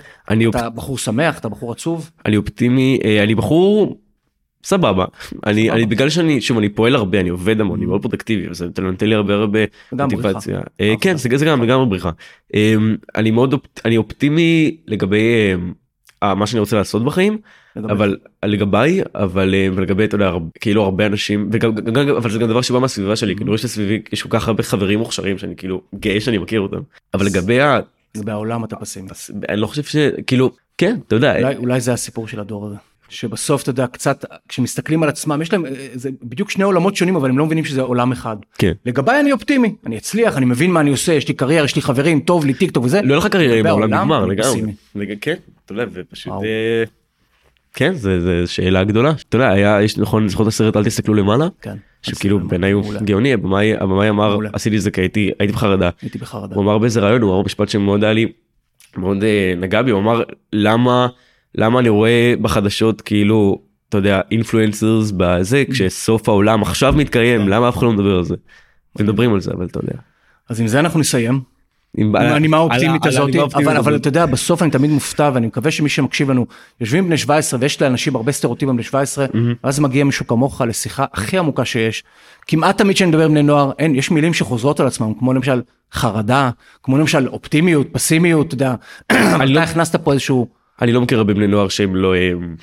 [0.48, 2.10] אתה בחור שמח, אתה בחור עצוב.
[2.26, 3.98] אני אופטימי, אה, אני בחור
[4.64, 5.04] סבבה,
[5.46, 5.70] אני.
[5.70, 8.82] אני בגלל שאני, שוב, אני פועל הרבה, אני עובד המון, אני מאוד פרודקטיבי, אז אתה
[8.82, 9.58] נותן לי הרבה הרבה.
[9.92, 10.56] מוטיבציה.
[10.80, 10.96] אה, אחלה.
[11.00, 12.10] כן, זה גם לגמרי בריחה.
[12.54, 12.74] אה,
[13.16, 15.52] אני מאוד, אני אופטימי לגבי
[16.22, 17.38] אה, מה שאני רוצה לעשות בחיים,
[17.76, 22.30] לגבי- אבל לגביי, אבל אה, ולגבי, אתה יודע, כאילו הרבה אנשים, וגם, גם, גם- אבל
[22.30, 25.38] זה גם דבר שבא מהסביבה שלי, כאילו יש לסביבי, יש כל כך הרבה חברים מוכשרים
[25.38, 26.80] שאני כאילו גאה שאני מכיר אותם,
[27.14, 27.58] אבל לגבי.
[28.16, 29.08] לגבי העולם אתה פסימי.
[29.48, 29.96] אני לא חושב ש...
[30.26, 32.76] כאילו, כן, אתה יודע, אולי, אולי זה הסיפור של הדור הזה.
[33.10, 37.16] שבסוף אתה יודע קצת כשמסתכלים על עצמם יש להם אה, זה בדיוק שני עולמות שונים
[37.16, 38.36] אבל הם לא מבינים שזה עולם אחד.
[38.58, 38.72] כן.
[38.86, 41.82] לגביי אני אופטימי אני אצליח אני מבין מה אני עושה יש לי קריירה יש לי
[41.82, 43.00] חברים טוב לי טיק טוק וזה.
[43.02, 44.52] לא לך קריירה בעולם העולם, נגמר
[44.94, 45.16] לגמרי.
[45.20, 46.32] כן, אתה יודע, ופשוט...
[46.44, 46.84] אה,
[47.74, 49.12] כן, זה זה שאלה גדולה.
[49.28, 51.48] אתה יודע, היה, יש נכון, זוכר את הסרט אל תסתכלו למעלה?
[51.62, 51.76] כן.
[52.02, 52.94] שכאילו בעיניי הוא.
[53.04, 54.38] גאוני, הבמאי הבמאי אמר.
[54.52, 55.90] עשיתי את זה כי הייתי הייתי בחרדה.
[56.02, 56.54] הייתי בחרדה.
[56.54, 58.26] הוא אמר באיזה רעיון, הוא אמר משפט שמאוד היה לי,
[58.96, 61.08] מאוד אה, נגע בי, הוא אמר למה,
[61.54, 63.58] למה אני רואה בחדשות כאילו,
[63.88, 68.34] אתה יודע, אינפלואנסרס בזה, כשסוף העולם עכשיו מתקיים, למה אף אחד לא מדבר על זה?
[68.96, 69.98] ומדברים על זה, אבל אתה יודע.
[70.48, 71.40] אז עם זה אנחנו נסיים.
[71.96, 73.96] עם הנימה האופטימית הזאת אבל.
[73.96, 76.46] אתה יודע בסוף אני תמיד מופתע ואני מקווה שמי שמקשיב לנו
[76.80, 79.26] יושבים בני 17 ויש לאנשים הרבה סטריאוטיפים בני 17
[79.64, 82.04] ואז מגיע מישהו כמוך לשיחה הכי עמוקה שיש
[82.46, 85.62] כמעט תמיד כשאני מדבר עם בני נוער אין יש מילים שחוזרות על עצמם כמו למשל
[85.92, 86.50] חרדה
[86.82, 88.74] כמו למשל אופטימיות פסימיות אתה יודע
[89.06, 90.48] אתה לא- הכנסת פה איזשהו
[90.80, 92.56] אני לא מכיר הרבה בני נוער שהם לא הם,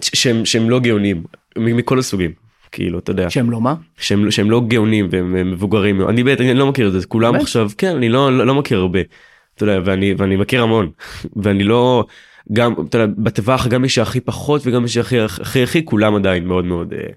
[0.00, 1.24] שהם שהם לא גאונים
[1.58, 2.32] מכל הסוגים
[2.72, 3.30] כאילו אתה יודע.
[3.30, 3.74] שהם לא מה?
[3.98, 6.08] שהם שהם לא גאונים והם הם מבוגרים.
[6.08, 7.42] אני באמת אני לא מכיר את זה כולם באמת?
[7.42, 9.00] עכשיו כן אני לא לא, לא מכיר הרבה.
[9.54, 10.90] אתה יודע ואני ואני מכיר המון.
[11.42, 12.04] ואני לא
[12.52, 16.46] גם אתה יודע בטווח גם מי שהכי פחות וגם מי שהכי הכי הכי כולם עדיין
[16.46, 17.08] מאוד מאוד אה,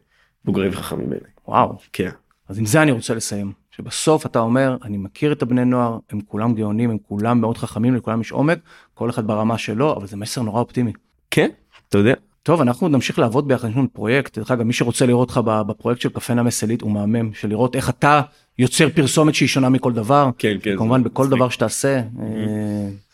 [0.45, 1.09] מבוגרים וחכמים
[1.47, 1.77] וואו.
[1.93, 2.09] כן.
[2.49, 6.19] אז עם זה אני רוצה לסיים שבסוף אתה אומר אני מכיר את הבני נוער הם
[6.21, 8.59] כולם גאונים הם כולם מאוד חכמים לכולם יש עומק
[8.93, 10.93] כל אחד ברמה שלו אבל זה מסר נורא אופטימי.
[11.31, 11.49] כן
[11.89, 12.13] אתה יודע
[12.43, 16.01] טוב אנחנו נמשיך לעבוד ביחד יש לנו פרויקט דרך אגב מי שרוצה לראות אותך בפרויקט
[16.01, 18.21] של קפה נמס עילית הוא מהמם של לראות איך אתה
[18.59, 21.37] יוצר פרסומת שהיא שונה מכל דבר כן כן כמובן זה בכל מצחיק.
[21.37, 22.03] דבר שתעשה אה,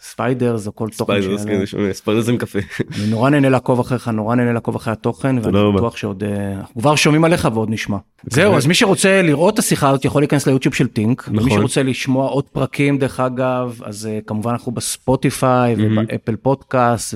[0.01, 1.65] ספיידרס או כל תוכן ספיידרס שיעלה.
[1.87, 2.59] כן, ספיידרס עם קפה
[2.95, 5.71] אני נורא נהנה לעקוב אחריך נורא נהנה לעקוב אחרי התוכן ואני.
[5.75, 7.97] בטוח שעוד אה, אנחנו כבר שומעים עליך ועוד נשמע.
[8.23, 11.49] זהו אז מי שרוצה לראות את השיחה הזאת יכול להיכנס ליוטיוב של טינק נכון.
[11.49, 17.13] שרוצה לשמוע עוד פרקים דרך אגב אז אה, כמובן אנחנו בספוטיפיי ובאפל פודקאסט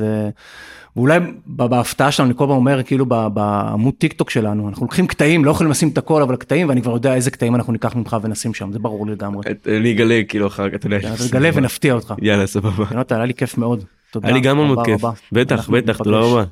[0.99, 5.45] ואולי בהפתעה שלנו אני כל פעם אומר כאילו בעמוד טיק טוק שלנו אנחנו לוקחים קטעים
[5.45, 8.17] לא יכולים לשים את הכל אבל קטעים ואני כבר יודע איזה קטעים אנחנו ניקח ממך
[8.21, 9.43] ונשים שם זה ברור לגמרי.
[9.67, 11.11] אני אגלה כאילו אחר כך אתה יודע.
[11.25, 12.13] נגלה ונפתיע אותך.
[12.21, 12.85] יאללה סבבה.
[12.91, 13.83] יונתן היה לי כיף מאוד.
[14.11, 14.27] תודה.
[14.27, 15.03] היה לי גם מאוד כיף.
[15.03, 15.15] רבה.
[15.31, 16.17] בטח בטח תודה.
[16.17, 16.43] רבה.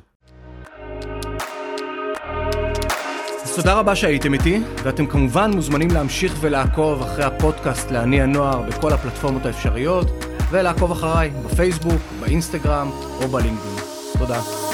[3.44, 8.92] אז תודה רבה שהייתם איתי, ואתם כמובן מוזמנים להמשיך ולעקוב אחרי הפודקאסט לעני הנוער בכל
[8.92, 13.87] הפלטפורמות האפשריות, ולעקוב אחריי בפייסבוק, באינסטגרם או בלינקדאין.
[14.18, 14.67] תודה.